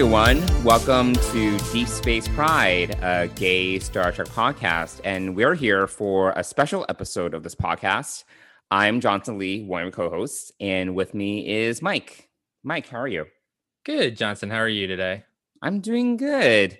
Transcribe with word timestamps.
everyone. 0.00 0.42
Welcome 0.64 1.12
to 1.12 1.58
Deep 1.74 1.86
Space 1.86 2.26
Pride, 2.28 2.96
a 3.02 3.28
gay 3.34 3.78
Star 3.78 4.10
Trek 4.10 4.28
podcast. 4.28 4.98
And 5.04 5.36
we're 5.36 5.54
here 5.54 5.86
for 5.86 6.32
a 6.36 6.42
special 6.42 6.86
episode 6.88 7.34
of 7.34 7.42
this 7.42 7.54
podcast. 7.54 8.24
I'm 8.70 9.02
Johnson 9.02 9.36
Lee, 9.36 9.62
one 9.62 9.82
of 9.82 9.84
your 9.84 9.92
co 9.92 10.08
hosts, 10.08 10.52
and 10.58 10.94
with 10.94 11.12
me 11.12 11.46
is 11.46 11.82
Mike. 11.82 12.30
Mike, 12.62 12.88
how 12.88 12.98
are 12.98 13.08
you? 13.08 13.26
Good, 13.84 14.16
Johnson. 14.16 14.48
How 14.48 14.60
are 14.60 14.68
you 14.68 14.86
today? 14.86 15.24
I'm 15.60 15.80
doing 15.80 16.16
good. 16.16 16.78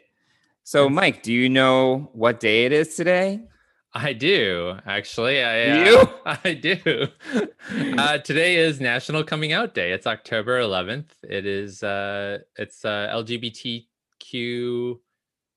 So, 0.65 0.89
Mike, 0.89 1.23
do 1.23 1.31
you 1.31 1.51
know 1.51 2.09
what 2.15 2.41
day 2.41 2.65
it 2.65 2.73
is 2.73 2.97
today? 2.97 3.43
I 3.93 4.13
do 4.13 4.77
actually. 4.87 5.43
I 5.43 5.85
you? 5.85 5.97
Uh, 6.25 6.37
I 6.45 6.55
do. 6.55 7.09
Uh, 7.73 8.19
today 8.19 8.57
is 8.57 8.81
National 8.81 9.23
Coming 9.23 9.53
Out 9.53 9.75
Day. 9.75 9.93
It's 9.93 10.07
October 10.07 10.61
11th. 10.61 11.11
It 11.23 11.47
is. 11.47 11.83
Uh, 11.85 12.39
it's 12.57 12.85
uh, 12.85 13.09
LGBTQ 13.13 14.99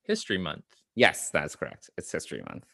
History 0.04 0.38
Month. 0.38 0.66
Yes, 0.96 1.30
that's 1.32 1.56
correct. 1.56 1.90
It's 1.98 2.12
History 2.12 2.44
Month. 2.50 2.66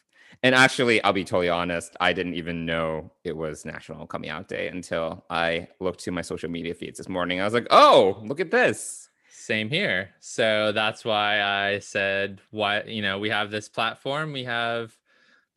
And 0.42 0.54
actually, 0.54 1.02
I'll 1.04 1.12
be 1.12 1.24
totally 1.24 1.48
honest. 1.48 1.96
I 2.00 2.12
didn't 2.12 2.34
even 2.34 2.66
know 2.66 3.12
it 3.24 3.36
was 3.36 3.64
National 3.64 4.06
Coming 4.06 4.28
Out 4.28 4.48
Day 4.48 4.68
until 4.68 5.24
I 5.30 5.68
looked 5.80 6.00
to 6.00 6.10
my 6.10 6.22
social 6.22 6.50
media 6.50 6.74
feeds 6.74 6.98
this 6.98 7.08
morning. 7.08 7.40
I 7.40 7.44
was 7.44 7.54
like, 7.54 7.68
"Oh, 7.70 8.20
look 8.24 8.40
at 8.40 8.50
this." 8.50 9.08
Same 9.30 9.70
here. 9.70 10.10
So 10.20 10.72
that's 10.72 11.04
why 11.04 11.40
I 11.42 11.78
said, 11.78 12.40
"Why? 12.50 12.82
You 12.82 13.00
know, 13.02 13.18
we 13.18 13.30
have 13.30 13.50
this 13.50 13.68
platform. 13.68 14.32
We 14.32 14.44
have." 14.44 14.96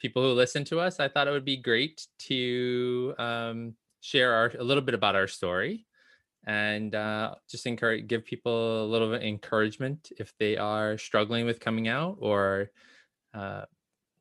People 0.04 0.22
who 0.22 0.34
listen 0.34 0.66
to 0.66 0.82
us, 0.82 1.00
I 1.00 1.08
thought 1.08 1.30
it 1.30 1.32
would 1.32 1.46
be 1.46 1.58
great 1.58 2.06
to 2.28 3.16
um, 3.18 3.74
share 4.02 4.34
our, 4.34 4.52
a 4.60 4.64
little 4.64 4.84
bit 4.84 4.94
about 4.94 5.16
our 5.16 5.28
story 5.28 5.88
and 6.46 6.94
uh, 6.94 7.36
just 7.50 7.66
encourage, 7.66 8.06
give 8.06 8.26
people 8.26 8.84
a 8.84 8.86
little 8.86 9.10
bit 9.10 9.24
encouragement 9.24 10.12
if 10.20 10.34
they 10.38 10.58
are 10.58 10.98
struggling 10.98 11.46
with 11.46 11.62
coming 11.62 11.88
out 11.88 12.18
or 12.20 12.70
uh, 13.34 13.64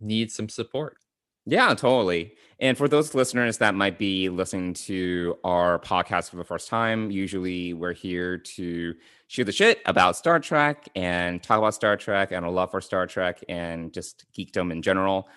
need 0.01 0.31
some 0.31 0.49
support. 0.49 0.99
Yeah, 1.47 1.75
totally. 1.75 2.35
And 2.61 2.79
for 2.79 2.87
those 2.87 3.13
listeners 3.17 3.59
that 3.59 3.75
might 3.75 3.99
be 3.99 4.29
listening 4.29 4.75
to 4.75 5.37
our 5.43 5.81
podcast 5.81 6.31
for 6.31 6.37
the 6.37 6.45
first 6.45 6.69
time, 6.69 7.11
usually 7.11 7.75
we're 7.75 7.93
here 7.93 8.39
to 8.39 8.95
shoot 9.27 9.45
the 9.45 9.51
shit 9.51 9.81
about 9.85 10.17
Star 10.17 10.39
Trek 10.39 10.89
and 10.95 11.43
talk 11.43 11.59
about 11.59 11.75
Star 11.75 11.97
Trek 11.97 12.31
and 12.31 12.47
our 12.47 12.53
love 12.53 12.71
for 12.71 12.81
Star 12.81 13.09
Trek 13.09 13.43
and 13.49 13.93
just 13.93 14.27
geekdom 14.33 14.71
in 14.71 14.81
general. 14.81 15.29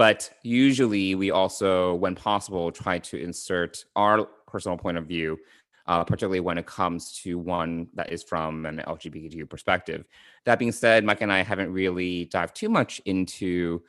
But 0.00 0.30
usually, 0.42 1.14
we 1.14 1.30
also, 1.30 1.94
when 1.96 2.14
possible, 2.14 2.72
try 2.72 3.00
to 3.00 3.18
insert 3.18 3.84
our 3.96 4.24
personal 4.46 4.78
point 4.78 4.96
of 4.96 5.04
view, 5.04 5.38
uh, 5.86 6.04
particularly 6.04 6.40
when 6.40 6.56
it 6.56 6.64
comes 6.64 7.12
to 7.18 7.38
one 7.38 7.86
that 7.92 8.10
is 8.10 8.22
from 8.22 8.64
an 8.64 8.82
LGBTQ 8.86 9.50
perspective. 9.50 10.06
That 10.46 10.58
being 10.58 10.72
said, 10.72 11.04
Mike 11.04 11.20
and 11.20 11.30
I 11.30 11.42
haven't 11.42 11.70
really 11.70 12.24
dived 12.24 12.56
too 12.56 12.70
much 12.70 13.02
into 13.04 13.82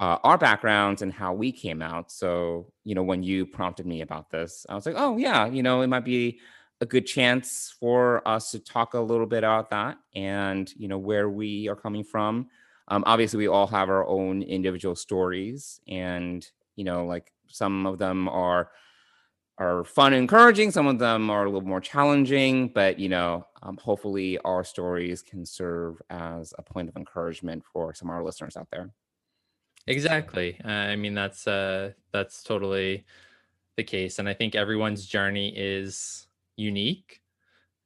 uh, 0.00 0.16
our 0.24 0.38
backgrounds 0.38 1.02
and 1.02 1.12
how 1.12 1.34
we 1.34 1.52
came 1.52 1.82
out. 1.82 2.10
So, 2.10 2.72
you 2.84 2.94
know, 2.94 3.02
when 3.02 3.22
you 3.22 3.44
prompted 3.44 3.84
me 3.84 4.00
about 4.00 4.30
this, 4.30 4.64
I 4.70 4.74
was 4.74 4.86
like, 4.86 4.94
oh, 4.96 5.18
yeah, 5.18 5.44
you 5.44 5.62
know, 5.62 5.82
it 5.82 5.88
might 5.88 6.06
be 6.06 6.40
a 6.80 6.86
good 6.86 7.04
chance 7.04 7.76
for 7.78 8.26
us 8.26 8.52
to 8.52 8.58
talk 8.58 8.94
a 8.94 9.00
little 9.00 9.26
bit 9.26 9.44
about 9.44 9.68
that 9.68 9.98
and, 10.14 10.72
you 10.78 10.88
know, 10.88 10.96
where 10.96 11.28
we 11.28 11.68
are 11.68 11.76
coming 11.76 12.04
from 12.04 12.48
um, 12.88 13.04
obviously 13.06 13.38
we 13.38 13.48
all 13.48 13.66
have 13.66 13.88
our 13.88 14.06
own 14.06 14.42
individual 14.42 14.96
stories 14.96 15.80
and 15.88 16.50
you 16.76 16.84
know 16.84 17.06
like 17.06 17.32
some 17.46 17.86
of 17.86 17.98
them 17.98 18.28
are 18.28 18.70
are 19.58 19.84
fun 19.84 20.12
and 20.12 20.22
encouraging 20.22 20.70
some 20.70 20.86
of 20.86 20.98
them 20.98 21.30
are 21.30 21.44
a 21.44 21.50
little 21.50 21.68
more 21.68 21.80
challenging 21.80 22.68
but 22.68 22.98
you 22.98 23.08
know 23.08 23.46
um, 23.62 23.76
hopefully 23.76 24.38
our 24.44 24.64
stories 24.64 25.22
can 25.22 25.44
serve 25.44 26.00
as 26.10 26.54
a 26.58 26.62
point 26.62 26.88
of 26.88 26.96
encouragement 26.96 27.62
for 27.72 27.92
some 27.92 28.08
of 28.08 28.14
our 28.14 28.22
listeners 28.22 28.56
out 28.56 28.68
there. 28.70 28.90
Exactly 29.86 30.60
i 30.64 30.96
mean 30.96 31.14
that's 31.14 31.46
uh 31.46 31.92
that's 32.12 32.42
totally 32.42 33.04
the 33.76 33.84
case 33.84 34.18
and 34.18 34.28
i 34.28 34.34
think 34.34 34.54
everyone's 34.54 35.06
journey 35.06 35.52
is 35.56 36.26
unique 36.56 37.22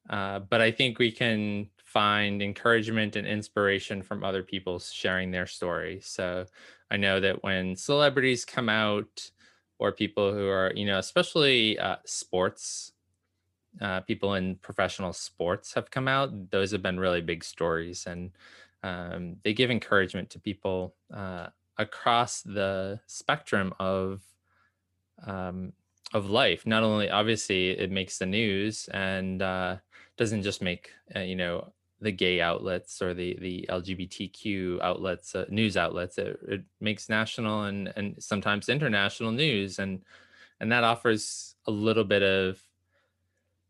uh, 0.09 0.39
but 0.39 0.59
i 0.59 0.69
think 0.69 0.99
we 0.99 1.11
can 1.11 1.69
find 1.93 2.41
encouragement 2.41 3.15
and 3.15 3.27
inspiration 3.27 4.01
from 4.01 4.23
other 4.23 4.41
people 4.41 4.79
sharing 4.79 5.29
their 5.29 5.45
story. 5.45 5.99
So 6.01 6.45
I 6.89 6.97
know 6.97 7.19
that 7.19 7.43
when 7.43 7.75
celebrities 7.75 8.45
come 8.45 8.67
out, 8.67 9.31
or 9.79 9.91
people 9.91 10.33
who 10.33 10.47
are, 10.47 10.71
you 10.75 10.85
know, 10.85 10.97
especially 10.97 11.77
uh, 11.77 11.97
sports, 12.05 12.93
uh, 13.81 13.99
people 14.01 14.35
in 14.35 14.55
professional 14.55 15.11
sports 15.11 15.73
have 15.73 15.91
come 15.91 16.07
out, 16.07 16.51
those 16.51 16.71
have 16.71 16.81
been 16.81 16.99
really 16.99 17.21
big 17.21 17.43
stories. 17.43 18.05
And 18.07 18.31
um, 18.81 19.35
they 19.43 19.53
give 19.53 19.71
encouragement 19.71 20.29
to 20.31 20.39
people 20.39 20.95
uh, 21.13 21.47
across 21.77 22.41
the 22.41 22.99
spectrum 23.07 23.73
of. 23.79 24.21
Um, 25.25 25.73
of 26.13 26.29
life 26.29 26.67
not 26.67 26.83
only 26.83 27.09
obviously 27.09 27.69
it 27.71 27.89
makes 27.89 28.19
the 28.19 28.25
news 28.25 28.87
and 28.93 29.41
uh, 29.41 29.77
doesn't 30.15 30.43
just 30.43 30.61
make 30.61 30.91
uh, 31.15 31.21
you 31.21 31.35
know 31.35 31.73
the 32.03 32.11
gay 32.11 32.41
outlets 32.41 33.01
or 33.01 33.13
the 33.13 33.37
the 33.39 33.65
LGBTQ 33.69 34.81
outlets, 34.81 35.33
uh, 35.33 35.45
news 35.49 35.77
outlets. 35.77 36.17
It, 36.17 36.39
it, 36.47 36.63
makes 36.79 37.09
national 37.09 37.63
and 37.63 37.91
and 37.95 38.21
sometimes 38.21 38.69
international 38.69 39.31
news, 39.31 39.79
and 39.79 40.03
and 40.59 40.71
that 40.71 40.83
offers 40.83 41.55
a 41.65 41.71
little 41.71 42.03
bit 42.03 42.21
of 42.21 42.61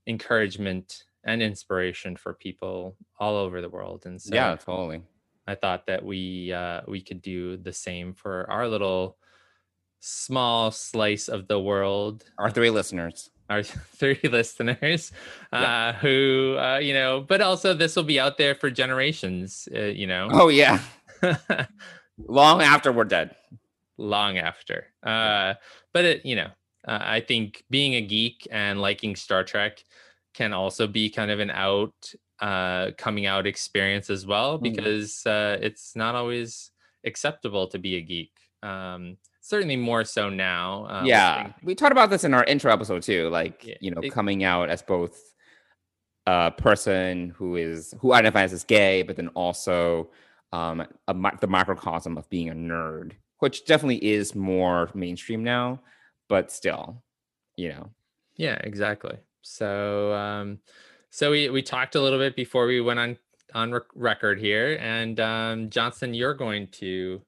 encouragement 0.08 1.06
and 1.24 1.42
inspiration 1.42 2.18
for 2.18 2.34
people 2.34 2.98
all 3.20 3.36
over 3.36 3.62
the 3.62 3.70
world. 3.70 4.06
And 4.06 4.22
so, 4.22 4.36
yeah, 4.36 4.56
totally. 4.56 5.02
I 5.48 5.56
thought 5.56 5.86
that 5.86 6.04
we 6.04 6.52
uh, 6.52 6.82
we 6.88 7.02
could 7.02 7.22
do 7.22 7.58
the 7.58 7.74
same 7.74 8.14
for 8.14 8.50
our 8.50 8.68
little 8.68 9.18
small 10.06 10.70
slice 10.70 11.30
of 11.30 11.48
the 11.48 11.60
world. 11.60 12.26
Our 12.38 12.52
three 12.52 12.70
listeners 12.70 13.30
our 13.50 13.64
three 13.64 14.20
listeners 14.24 15.12
yeah. 15.52 15.90
uh, 15.90 15.94
who 15.94 16.58
uh, 16.58 16.78
you 16.78 16.94
know 16.94 17.22
but 17.28 17.42
also 17.42 17.74
this 17.74 17.96
will 17.96 18.04
be 18.04 18.20
out 18.20 18.38
there 18.38 18.56
for 18.56 18.70
generations 18.70 19.68
uh, 19.76 19.82
you 19.82 20.08
know 20.08 20.30
oh 20.32 20.50
yeah 20.50 20.80
long 22.28 22.62
after 22.62 22.92
we're 22.92 23.04
dead 23.04 23.36
long 23.98 24.38
after 24.38 24.88
uh, 25.04 25.54
but 25.94 26.06
it 26.06 26.26
you 26.26 26.36
know 26.36 26.50
uh, 26.88 27.00
i 27.02 27.20
think 27.20 27.64
being 27.70 27.96
a 27.96 28.02
geek 28.02 28.48
and 28.52 28.82
liking 28.82 29.16
star 29.16 29.44
trek 29.44 29.84
can 30.34 30.54
also 30.54 30.88
be 30.88 31.10
kind 31.10 31.30
of 31.30 31.40
an 31.40 31.52
out 31.52 31.94
uh, 32.40 32.92
coming 32.98 33.26
out 33.26 33.46
experience 33.46 34.10
as 34.10 34.26
well 34.26 34.56
mm-hmm. 34.56 34.64
because 34.64 35.24
mm-hmm. 35.26 35.64
it's 35.64 35.96
not 35.96 36.16
always 36.16 36.72
acceptable 37.06 37.68
to 37.68 37.78
be 37.78 37.96
a 37.96 38.02
geek 38.02 38.32
um, 38.64 39.18
certainly 39.44 39.76
more 39.76 40.06
so 40.06 40.30
now. 40.30 40.88
Um, 40.90 41.06
yeah, 41.06 41.52
we 41.64 41.76
talked 41.76 41.92
about 41.92 42.10
this 42.10 42.24
in 42.24 42.34
our 42.34 42.46
intro 42.46 42.72
episode 42.72 43.04
too. 43.04 43.30
Like 43.30 43.64
yeah, 43.66 43.76
you 43.82 43.92
know, 43.92 44.02
it, 44.02 44.12
coming 44.12 44.44
out 44.44 44.70
as 44.70 44.82
both 44.82 45.20
a 46.26 46.50
person 46.52 47.30
who 47.36 47.58
is 47.58 47.94
who 48.00 48.14
identifies 48.14 48.54
as 48.54 48.64
gay, 48.64 49.04
but 49.04 49.18
then 49.18 49.28
also 49.30 50.10
um, 50.54 50.82
a, 51.08 51.32
the 51.42 51.48
microcosm 51.48 52.18
of 52.18 52.28
being 52.30 52.50
a 52.50 52.56
nerd, 52.56 53.12
which 53.40 53.66
definitely 53.66 54.04
is 54.04 54.34
more 54.34 54.90
mainstream 54.94 55.44
now, 55.44 55.82
but 56.30 56.50
still, 56.50 57.04
you 57.58 57.70
know. 57.70 57.90
Yeah, 58.38 58.58
exactly. 58.64 59.18
So, 59.42 60.14
um, 60.14 60.60
so 61.10 61.32
we 61.32 61.50
we 61.50 61.62
talked 61.62 61.96
a 61.96 62.02
little 62.02 62.18
bit 62.18 62.36
before 62.36 62.66
we 62.66 62.80
went 62.80 63.00
on 63.00 63.18
on 63.54 63.78
record 63.94 64.40
here, 64.40 64.78
and 64.80 65.20
um, 65.20 65.70
Johnson, 65.70 66.14
you're 66.14 66.34
going 66.34 66.68
to 66.68 67.22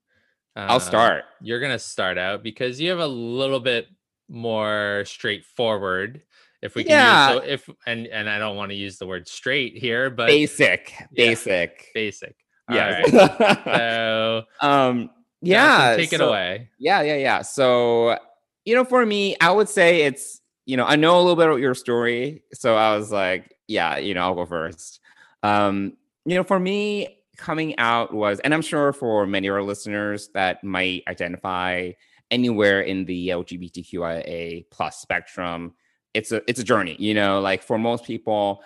uh, 0.56 0.68
I'll 0.70 0.80
start. 0.80 1.26
You're 1.42 1.60
gonna 1.60 1.80
start 1.80 2.18
out 2.18 2.44
because 2.44 2.80
you 2.80 2.90
have 2.90 3.00
a 3.00 3.08
little 3.08 3.60
bit 3.60 3.88
more 4.30 5.04
straightforward. 5.06 6.22
If 6.62 6.76
we 6.76 6.84
can 6.84 6.92
yeah. 6.92 7.34
use 7.34 7.42
so 7.44 7.48
if 7.48 7.70
and 7.86 8.08
and 8.08 8.30
I 8.30 8.40
don't 8.40 8.56
want 8.56 8.72
to 8.72 8.76
use 8.76 8.98
the 8.98 9.06
word 9.06 9.28
straight 9.28 9.78
here, 9.78 10.10
but 10.10 10.28
basic, 10.28 10.94
yeah, 11.00 11.08
basic, 11.14 11.92
basic. 11.94 12.36
Yeah. 12.72 13.02
Right. 13.02 13.64
so 13.66 14.44
um 14.62 15.10
yeah, 15.42 15.96
take 15.96 16.10
so, 16.10 16.16
it 16.16 16.22
away. 16.22 16.70
Yeah, 16.80 17.02
yeah, 17.02 17.18
yeah. 17.18 17.42
So 17.42 18.18
you 18.66 18.76
know, 18.76 18.84
for 18.84 19.06
me, 19.06 19.36
I 19.40 19.52
would 19.52 19.70
say 19.70 20.02
it's 20.02 20.42
you 20.66 20.78
know, 20.78 20.86
I 20.86 20.96
know 20.96 21.18
a 21.18 21.22
little 21.22 21.36
bit 21.36 21.46
about 21.46 21.60
your 21.60 21.76
story, 21.76 22.44
so 22.54 22.76
I 22.76 22.96
was 22.98 23.12
like, 23.12 23.54
yeah, 23.68 23.98
you 23.98 24.14
know, 24.14 24.22
I'll 24.22 24.36
go 24.36 24.46
first. 24.46 25.00
Um, 25.44 25.98
you 26.26 26.36
know, 26.36 26.44
for 26.44 26.60
me, 26.60 27.15
coming 27.38 27.78
out 27.78 28.14
was, 28.14 28.40
and 28.40 28.54
I'm 28.54 28.62
sure 28.62 28.94
for 28.94 29.26
many 29.26 29.48
of 29.48 29.56
our 29.56 29.64
listeners 29.64 30.30
that 30.34 30.64
might 30.64 31.04
identify 31.08 31.92
anywhere 32.32 32.82
in 32.82 33.06
the 33.06 33.30
LGBTQIA 33.30 34.66
plus 34.72 35.00
spectrum, 35.00 35.74
it's 36.14 36.32
a 36.32 36.42
it's 36.50 36.60
a 36.60 36.64
journey. 36.64 36.96
You 37.00 37.14
know, 37.14 37.40
like 37.42 37.62
for 37.62 37.78
most 37.78 38.06
people, 38.06 38.64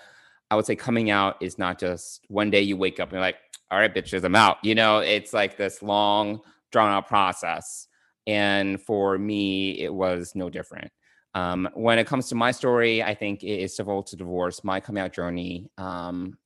I 0.51 0.56
would 0.56 0.66
say 0.66 0.75
coming 0.75 1.10
out 1.10 1.38
is 1.42 1.57
not 1.57 1.80
just 1.80 2.25
one 2.27 2.50
day 2.50 2.62
you 2.62 2.77
wake 2.77 3.00
up 3.00 3.10
and 3.10 3.13
you're 3.13 3.21
like, 3.21 3.38
all 3.71 3.80
right, 3.80 3.94
bitches, 3.94 4.24
I'm 4.24 4.36
out. 4.36 4.57
You 4.63 4.75
know, 4.75 5.00
it's 5.00 5.33
like 5.33 5.57
this 5.57 5.81
long, 5.81 6.42
drawn 6.71 6.92
out 6.92 7.07
process. 7.07 7.88
And 8.25 8.81
for 8.81 9.18
me, 9.18 9.80
it 9.81 9.94
was 9.94 10.33
no 10.36 10.50
different. 10.50 10.92
Um, 11.36 11.69
when 11.74 12.00
it 12.00 12.07
comes 12.07 12.30
to 12.30 12.36
my 12.36 12.51
story, 12.51 13.04
I 13.04 13.13
think 13.13 13.44
it 13.44 13.60
is 13.62 13.75
civil 13.75 14.04
to 14.04 14.16
divorce. 14.16 14.63
My 14.63 14.80
coming 14.80 15.04
out 15.04 15.13
journey 15.13 15.69
um, 15.77 16.38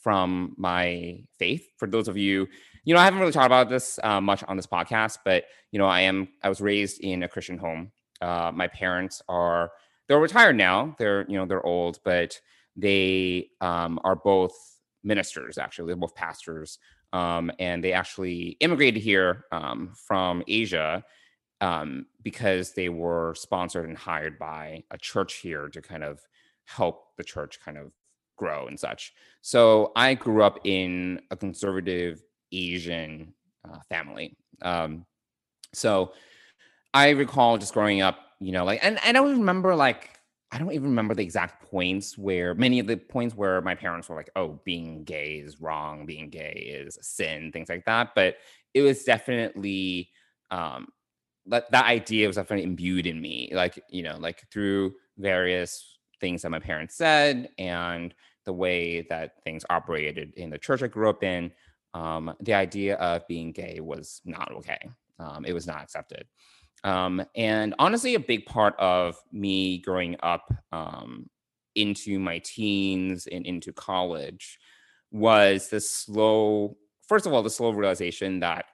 from 0.00 0.54
my 0.56 1.22
faith. 1.38 1.68
For 1.76 1.86
those 1.86 2.08
of 2.08 2.16
you, 2.16 2.48
you 2.84 2.94
know, 2.94 3.00
I 3.00 3.04
haven't 3.04 3.20
really 3.20 3.32
talked 3.32 3.46
about 3.46 3.68
this 3.68 3.98
uh, 4.02 4.20
much 4.20 4.42
on 4.44 4.56
this 4.56 4.66
podcast, 4.66 5.18
but 5.24 5.44
you 5.70 5.78
know, 5.78 5.86
I 5.86 6.00
am 6.02 6.28
I 6.42 6.48
was 6.48 6.60
raised 6.60 7.00
in 7.00 7.22
a 7.22 7.28
Christian 7.28 7.58
home. 7.58 7.92
Uh, 8.20 8.50
my 8.54 8.66
parents 8.68 9.22
are 9.28 9.70
they're 10.08 10.18
retired 10.18 10.56
now. 10.56 10.94
They're 10.98 11.24
you 11.28 11.36
know 11.36 11.46
they're 11.46 11.64
old, 11.64 12.00
but 12.04 12.40
they 12.76 13.50
um, 13.60 14.00
are 14.04 14.16
both 14.16 14.54
ministers. 15.04 15.58
Actually, 15.58 15.88
they're 15.88 15.96
both 15.96 16.14
pastors, 16.14 16.78
um, 17.12 17.50
and 17.58 17.84
they 17.84 17.92
actually 17.92 18.56
immigrated 18.60 19.02
here 19.02 19.44
um, 19.52 19.92
from 19.94 20.42
Asia 20.48 21.04
um, 21.60 22.06
because 22.22 22.72
they 22.72 22.88
were 22.88 23.34
sponsored 23.36 23.88
and 23.88 23.98
hired 23.98 24.38
by 24.38 24.82
a 24.90 24.98
church 24.98 25.34
here 25.34 25.68
to 25.68 25.82
kind 25.82 26.02
of 26.02 26.20
help 26.64 27.16
the 27.16 27.24
church 27.24 27.60
kind 27.60 27.76
of 27.76 27.92
grow 28.40 28.66
and 28.66 28.80
such. 28.80 29.12
So 29.42 29.92
I 29.94 30.14
grew 30.14 30.42
up 30.42 30.56
in 30.64 31.20
a 31.30 31.36
conservative 31.36 32.22
Asian 32.50 33.34
uh, 33.64 33.78
family. 33.88 34.36
Um, 34.62 35.06
so 35.72 36.12
I 36.92 37.10
recall 37.10 37.58
just 37.58 37.74
growing 37.74 38.00
up, 38.02 38.16
you 38.40 38.52
know, 38.52 38.64
like, 38.64 38.80
and, 38.82 38.98
and 39.04 39.16
I 39.16 39.20
don't 39.20 39.38
remember 39.38 39.76
like, 39.76 40.18
I 40.52 40.58
don't 40.58 40.72
even 40.72 40.90
remember 40.90 41.14
the 41.14 41.22
exact 41.22 41.70
points 41.70 42.18
where 42.18 42.54
many 42.54 42.80
of 42.80 42.88
the 42.88 42.96
points 42.96 43.36
where 43.36 43.60
my 43.60 43.76
parents 43.76 44.08
were 44.08 44.16
like, 44.16 44.30
oh, 44.34 44.58
being 44.64 45.04
gay 45.04 45.34
is 45.34 45.60
wrong, 45.60 46.06
being 46.06 46.28
gay 46.28 46.82
is 46.84 46.98
sin, 47.02 47.52
things 47.52 47.68
like 47.68 47.84
that. 47.84 48.10
But 48.16 48.36
it 48.74 48.82
was 48.82 49.04
definitely, 49.04 50.10
um, 50.50 50.88
that, 51.46 51.70
that 51.70 51.86
idea 51.86 52.26
was 52.26 52.36
definitely 52.36 52.64
imbued 52.64 53.06
in 53.06 53.20
me, 53.20 53.50
like, 53.52 53.80
you 53.90 54.02
know, 54.02 54.16
like 54.18 54.42
through 54.50 54.94
various 55.18 55.98
things 56.20 56.42
that 56.42 56.50
my 56.50 56.58
parents 56.58 56.96
said 56.96 57.48
and 57.56 58.12
the 58.50 58.54
way 58.54 59.02
that 59.02 59.40
things 59.44 59.64
operated 59.70 60.32
in 60.36 60.50
the 60.50 60.58
church 60.58 60.82
I 60.82 60.88
grew 60.88 61.08
up 61.08 61.22
in, 61.22 61.52
um, 61.94 62.34
the 62.40 62.54
idea 62.54 62.96
of 62.96 63.28
being 63.28 63.52
gay 63.52 63.78
was 63.78 64.20
not 64.24 64.50
okay. 64.50 64.90
Um, 65.20 65.44
it 65.44 65.52
was 65.52 65.68
not 65.68 65.82
accepted. 65.82 66.24
Um, 66.82 67.22
and 67.36 67.76
honestly, 67.78 68.16
a 68.16 68.20
big 68.20 68.46
part 68.46 68.74
of 68.80 69.16
me 69.30 69.78
growing 69.78 70.16
up 70.24 70.52
um, 70.72 71.30
into 71.76 72.18
my 72.18 72.40
teens 72.40 73.28
and 73.30 73.46
into 73.46 73.72
college 73.72 74.58
was 75.12 75.68
the 75.68 75.80
slow, 75.80 76.76
first 77.06 77.26
of 77.26 77.32
all, 77.32 77.44
the 77.44 77.50
slow 77.50 77.70
realization 77.70 78.40
that 78.40 78.64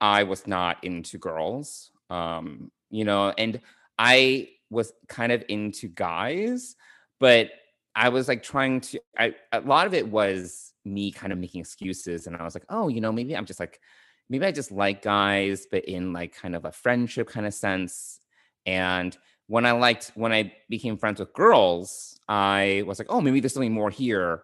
I 0.00 0.24
was 0.24 0.48
not 0.48 0.82
into 0.82 1.16
girls, 1.16 1.92
um, 2.10 2.72
you 2.90 3.04
know, 3.04 3.32
and 3.38 3.60
I 4.00 4.48
was 4.68 4.92
kind 5.06 5.30
of 5.30 5.44
into 5.48 5.86
guys, 5.86 6.74
but 7.20 7.50
I 7.94 8.08
was 8.08 8.28
like 8.28 8.42
trying 8.42 8.80
to, 8.80 9.00
I, 9.18 9.34
a 9.52 9.60
lot 9.60 9.86
of 9.86 9.94
it 9.94 10.08
was 10.08 10.72
me 10.84 11.12
kind 11.12 11.32
of 11.32 11.38
making 11.38 11.60
excuses. 11.60 12.26
And 12.26 12.36
I 12.36 12.42
was 12.42 12.54
like, 12.54 12.64
oh, 12.68 12.88
you 12.88 13.00
know, 13.00 13.12
maybe 13.12 13.36
I'm 13.36 13.46
just 13.46 13.60
like, 13.60 13.80
maybe 14.28 14.46
I 14.46 14.52
just 14.52 14.72
like 14.72 15.02
guys, 15.02 15.66
but 15.70 15.84
in 15.84 16.12
like 16.12 16.34
kind 16.34 16.54
of 16.54 16.64
a 16.64 16.72
friendship 16.72 17.28
kind 17.28 17.46
of 17.46 17.54
sense. 17.54 18.20
And 18.66 19.16
when 19.46 19.66
I 19.66 19.72
liked, 19.72 20.12
when 20.14 20.32
I 20.32 20.54
became 20.68 20.96
friends 20.96 21.20
with 21.20 21.34
girls, 21.34 22.18
I 22.28 22.84
was 22.86 22.98
like, 22.98 23.08
oh, 23.10 23.20
maybe 23.20 23.40
there's 23.40 23.52
something 23.52 23.72
more 23.72 23.90
here. 23.90 24.42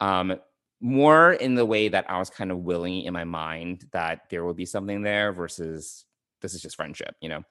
Um, 0.00 0.36
more 0.80 1.32
in 1.32 1.54
the 1.54 1.66
way 1.66 1.88
that 1.88 2.10
I 2.10 2.18
was 2.18 2.30
kind 2.30 2.50
of 2.50 2.58
willing 2.58 3.02
in 3.02 3.12
my 3.12 3.24
mind 3.24 3.86
that 3.92 4.30
there 4.30 4.44
would 4.44 4.56
be 4.56 4.64
something 4.66 5.02
there 5.02 5.32
versus 5.32 6.04
this 6.40 6.54
is 6.54 6.62
just 6.62 6.76
friendship, 6.76 7.14
you 7.20 7.28
know? 7.28 7.42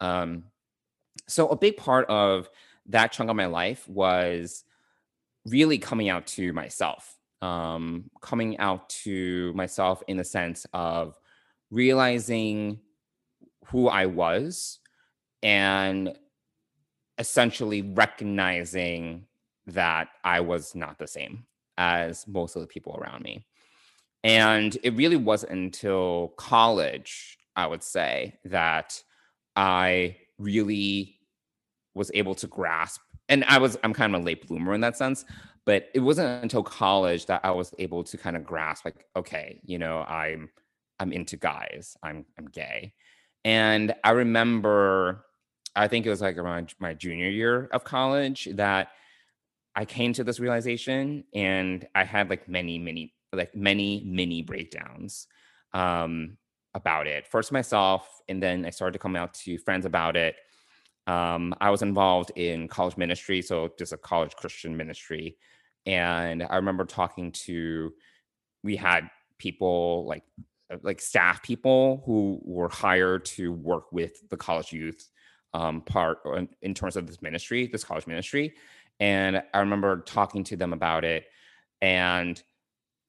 Um, 0.00 0.44
so 1.28 1.48
a 1.48 1.56
big 1.56 1.76
part 1.76 2.08
of 2.08 2.50
that 2.86 3.12
chunk 3.12 3.30
of 3.30 3.36
my 3.36 3.46
life 3.46 3.88
was 3.88 4.64
really 5.46 5.78
coming 5.78 6.08
out 6.08 6.26
to 6.26 6.52
myself 6.52 7.16
um, 7.42 8.10
coming 8.20 8.58
out 8.58 8.88
to 8.88 9.52
myself 9.54 10.02
in 10.08 10.16
the 10.16 10.24
sense 10.24 10.66
of 10.72 11.18
realizing 11.70 12.80
who 13.66 13.88
I 13.88 14.06
was 14.06 14.78
and 15.42 16.16
essentially 17.18 17.82
recognizing 17.82 19.26
that 19.66 20.08
I 20.24 20.40
was 20.40 20.74
not 20.74 20.98
the 20.98 21.06
same 21.06 21.44
as 21.78 22.26
most 22.26 22.56
of 22.56 22.62
the 22.62 22.68
people 22.68 22.96
around 22.96 23.22
me. 23.22 23.46
And 24.24 24.76
it 24.82 24.94
really 24.94 25.16
wasn't 25.16 25.52
until 25.52 26.34
college, 26.36 27.38
I 27.54 27.66
would 27.66 27.82
say, 27.82 28.38
that 28.44 29.02
I 29.54 30.16
really 30.38 31.18
was 31.94 32.10
able 32.14 32.34
to 32.36 32.46
grasp. 32.46 33.00
And 33.28 33.44
I 33.44 33.58
was, 33.58 33.76
I'm 33.82 33.92
kind 33.92 34.14
of 34.14 34.20
a 34.20 34.24
late 34.24 34.46
bloomer 34.46 34.74
in 34.74 34.80
that 34.82 34.96
sense, 34.96 35.24
but 35.64 35.88
it 35.94 36.00
wasn't 36.00 36.42
until 36.42 36.62
college 36.62 37.26
that 37.26 37.40
I 37.44 37.50
was 37.50 37.72
able 37.78 38.04
to 38.04 38.16
kind 38.16 38.36
of 38.36 38.44
grasp 38.44 38.84
like, 38.84 39.04
okay, 39.16 39.60
you 39.64 39.78
know, 39.78 40.02
I'm 40.02 40.50
I'm 40.98 41.12
into 41.12 41.36
guys. 41.36 41.96
I'm 42.02 42.24
I'm 42.38 42.46
gay. 42.46 42.94
And 43.44 43.94
I 44.02 44.12
remember 44.12 45.26
I 45.76 45.88
think 45.88 46.06
it 46.06 46.10
was 46.10 46.22
like 46.22 46.38
around 46.38 46.74
my 46.78 46.94
junior 46.94 47.28
year 47.28 47.68
of 47.70 47.84
college 47.84 48.48
that 48.54 48.88
I 49.74 49.84
came 49.84 50.14
to 50.14 50.24
this 50.24 50.40
realization 50.40 51.24
and 51.34 51.86
I 51.94 52.04
had 52.04 52.30
like 52.30 52.48
many, 52.48 52.78
many, 52.78 53.14
like 53.32 53.54
many 53.54 54.02
mini 54.06 54.40
breakdowns 54.40 55.26
um, 55.74 56.38
about 56.72 57.06
it. 57.06 57.26
First 57.26 57.52
myself, 57.52 58.08
and 58.26 58.42
then 58.42 58.64
I 58.64 58.70
started 58.70 58.94
to 58.94 58.98
come 58.98 59.16
out 59.16 59.34
to 59.34 59.58
friends 59.58 59.84
about 59.84 60.16
it. 60.16 60.36
Um, 61.06 61.54
I 61.60 61.70
was 61.70 61.82
involved 61.82 62.32
in 62.36 62.68
college 62.68 62.96
ministry, 62.96 63.42
so 63.42 63.70
just 63.78 63.92
a 63.92 63.96
college 63.96 64.34
Christian 64.34 64.76
ministry. 64.76 65.36
And 65.84 66.42
I 66.42 66.56
remember 66.56 66.84
talking 66.84 67.32
to, 67.32 67.92
we 68.64 68.76
had 68.76 69.08
people 69.38 70.06
like 70.06 70.24
uh, 70.70 70.78
like 70.82 71.00
staff 71.00 71.42
people 71.42 72.02
who 72.06 72.40
were 72.42 72.68
hired 72.68 73.24
to 73.24 73.52
work 73.52 73.92
with 73.92 74.28
the 74.30 74.36
college 74.36 74.72
youth 74.72 75.08
um, 75.54 75.80
part 75.80 76.18
in, 76.36 76.48
in 76.62 76.74
terms 76.74 76.96
of 76.96 77.06
this 77.06 77.22
ministry, 77.22 77.68
this 77.68 77.84
college 77.84 78.06
ministry. 78.06 78.54
And 78.98 79.42
I 79.54 79.58
remember 79.60 80.00
talking 80.00 80.42
to 80.44 80.56
them 80.56 80.72
about 80.72 81.04
it. 81.04 81.26
And 81.80 82.42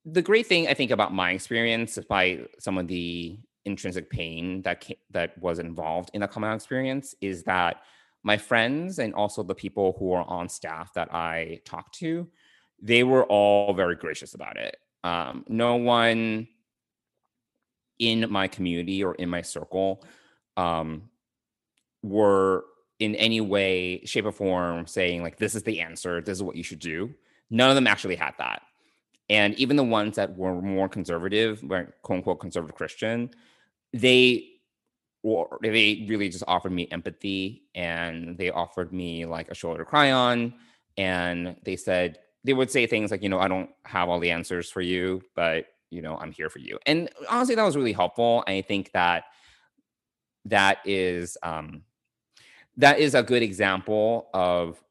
the 0.05 0.21
great 0.21 0.47
thing 0.47 0.67
I 0.67 0.73
think 0.73 0.91
about 0.91 1.13
my 1.13 1.31
experience, 1.31 1.95
despite 1.95 2.47
some 2.59 2.77
of 2.77 2.87
the 2.87 3.39
intrinsic 3.67 4.09
pain 4.09 4.63
that 4.63 4.81
came, 4.81 4.97
that 5.11 5.37
was 5.37 5.59
involved 5.59 6.09
in 6.13 6.21
the 6.21 6.27
coming 6.27 6.49
out 6.49 6.55
experience, 6.55 7.13
is 7.21 7.43
that 7.43 7.83
my 8.23 8.37
friends 8.37 8.97
and 8.97 9.13
also 9.13 9.43
the 9.43 9.53
people 9.53 9.95
who 9.99 10.11
are 10.13 10.25
on 10.27 10.49
staff 10.49 10.91
that 10.93 11.13
I 11.13 11.61
talked 11.65 11.93
to 11.99 12.27
they 12.81 13.03
were 13.03 13.23
all 13.25 13.73
very 13.73 13.95
gracious 13.95 14.33
about 14.33 14.57
it. 14.57 14.77
Um, 15.03 15.45
no 15.47 15.75
one 15.75 16.47
in 17.99 18.29
my 18.29 18.47
community 18.47 19.03
or 19.03 19.15
in 19.15 19.29
my 19.29 19.41
circle 19.41 20.03
um, 20.55 21.09
were 22.03 22.65
in 22.99 23.15
any 23.15 23.41
way, 23.41 24.03
shape, 24.05 24.25
or 24.25 24.31
form 24.31 24.87
saying, 24.87 25.23
like, 25.23 25.37
this 25.37 25.55
is 25.55 25.63
the 25.63 25.81
answer, 25.81 26.21
this 26.21 26.37
is 26.37 26.43
what 26.43 26.55
you 26.55 26.63
should 26.63 26.79
do. 26.79 27.13
None 27.49 27.69
of 27.69 27.75
them 27.75 27.87
actually 27.87 28.15
had 28.15 28.33
that. 28.39 28.63
And 29.29 29.53
even 29.55 29.75
the 29.75 29.83
ones 29.83 30.15
that 30.15 30.35
were 30.35 30.61
more 30.61 30.89
conservative, 30.89 31.63
quote 31.67 31.93
unquote 32.09 32.39
conservative 32.39 32.75
Christian, 32.75 33.29
they 33.93 34.57
they 35.61 36.05
really 36.07 36.29
just 36.29 36.43
offered 36.47 36.71
me 36.71 36.87
empathy 36.91 37.63
and 37.75 38.37
they 38.37 38.49
offered 38.49 38.93
me 38.93 39.25
like 39.25 39.49
a 39.49 39.55
shoulder 39.55 39.79
to 39.79 39.85
cry 39.85 40.11
on. 40.11 40.53
And 40.97 41.55
they 41.63 41.75
said, 41.75 42.19
they 42.43 42.53
would 42.53 42.71
say 42.71 42.87
things 42.87 43.11
like, 43.11 43.21
you 43.21 43.29
know, 43.29 43.39
I 43.39 43.47
don't 43.47 43.69
have 43.83 44.09
all 44.09 44.19
the 44.19 44.31
answers 44.31 44.69
for 44.69 44.81
you, 44.81 45.21
but 45.35 45.65
you 45.89 46.01
know, 46.01 46.17
I'm 46.17 46.31
here 46.31 46.49
for 46.49 46.59
you. 46.59 46.79
And 46.85 47.09
honestly, 47.29 47.55
that 47.55 47.63
was 47.63 47.75
really 47.75 47.93
helpful. 47.93 48.43
I 48.47 48.61
think 48.61 48.91
that 48.91 49.25
that 50.45 50.79
is 50.85 51.37
um 51.43 51.81
that 52.77 52.99
is 52.99 53.15
a 53.15 53.23
good 53.23 53.43
example 53.43 54.29
of 54.33 54.81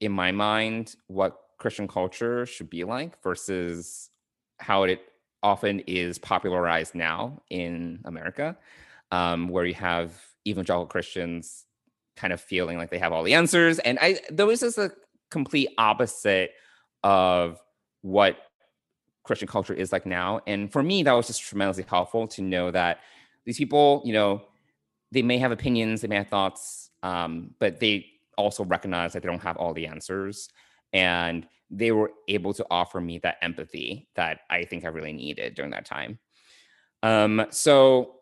in 0.00 0.12
my 0.12 0.32
mind 0.32 0.96
what 1.08 1.38
Christian 1.58 1.88
culture 1.88 2.46
should 2.46 2.70
be 2.70 2.84
like 2.84 3.22
versus 3.22 4.10
how 4.58 4.84
it 4.84 5.00
often 5.44 5.80
is 5.80 6.18
popularized 6.18 6.94
now 6.94 7.40
in 7.50 8.00
America, 8.06 8.56
um, 9.12 9.48
where 9.48 9.66
you 9.66 9.74
have 9.74 10.18
evangelical 10.46 10.86
Christians 10.86 11.66
kind 12.16 12.32
of 12.32 12.40
feeling 12.40 12.78
like 12.78 12.90
they 12.90 12.98
have 12.98 13.12
all 13.12 13.22
the 13.22 13.34
answers. 13.34 13.78
And 13.80 13.98
I 14.00 14.18
was 14.42 14.60
just 14.60 14.78
a 14.78 14.90
complete 15.30 15.68
opposite 15.78 16.52
of 17.02 17.60
what 18.02 18.38
Christian 19.24 19.46
culture 19.48 19.74
is 19.74 19.92
like 19.92 20.06
now. 20.06 20.40
And 20.46 20.72
for 20.72 20.82
me, 20.82 21.02
that 21.02 21.12
was 21.12 21.26
just 21.26 21.42
tremendously 21.42 21.84
helpful 21.88 22.26
to 22.28 22.42
know 22.42 22.70
that 22.70 23.00
these 23.44 23.58
people, 23.58 24.02
you 24.04 24.12
know, 24.12 24.42
they 25.12 25.22
may 25.22 25.38
have 25.38 25.52
opinions, 25.52 26.00
they 26.00 26.08
may 26.08 26.16
have 26.16 26.28
thoughts, 26.28 26.90
um, 27.02 27.54
but 27.58 27.80
they 27.80 28.06
also 28.36 28.64
recognize 28.64 29.12
that 29.12 29.22
they 29.22 29.28
don't 29.28 29.42
have 29.42 29.56
all 29.56 29.74
the 29.74 29.86
answers. 29.86 30.48
And 30.92 31.46
they 31.70 31.92
were 31.92 32.12
able 32.28 32.54
to 32.54 32.66
offer 32.70 33.00
me 33.00 33.18
that 33.18 33.38
empathy 33.42 34.08
that 34.14 34.40
I 34.50 34.64
think 34.64 34.84
I 34.84 34.88
really 34.88 35.12
needed 35.12 35.54
during 35.54 35.70
that 35.72 35.86
time. 35.86 36.18
Um, 37.02 37.46
so 37.50 38.16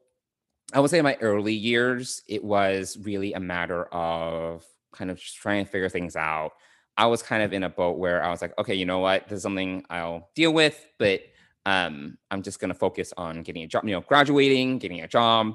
I 0.73 0.81
would 0.81 0.91
say 0.91 0.99
in 0.99 1.05
my 1.05 1.17
early 1.21 1.55
years, 1.55 2.23
it 2.29 2.43
was 2.43 2.99
really 3.03 3.33
a 3.35 3.41
matter 3.41 3.85
of 3.87 4.65
kind 4.93 5.11
of 5.11 5.19
just 5.19 5.37
trying 5.37 5.65
to 5.65 5.71
figure 5.71 5.89
things 5.89 6.17
out, 6.17 6.53
I 6.97 7.07
was 7.07 7.23
kind 7.23 7.43
of 7.43 7.53
in 7.53 7.63
a 7.63 7.69
boat 7.69 7.99
where 7.99 8.23
I 8.23 8.31
was 8.31 8.43
like, 8.43 8.57
okay, 8.59 8.75
you 8.75 8.85
know 8.85 8.99
what? 8.99 9.29
This 9.29 9.39
is 9.39 9.43
something 9.43 9.85
I'll 9.91 10.31
deal 10.35 10.53
with, 10.53 10.87
but 10.99 11.23
um, 11.65 12.19
I'm 12.31 12.43
just 12.43 12.61
gonna 12.61 12.75
focus 12.75 13.13
on 13.17 13.43
getting 13.43 13.63
a 13.63 13.67
job, 13.67 13.85
you 13.85 13.93
know, 13.93 14.03
graduating, 14.03 14.79
getting 14.79 15.01
a 15.01 15.09
job. 15.09 15.55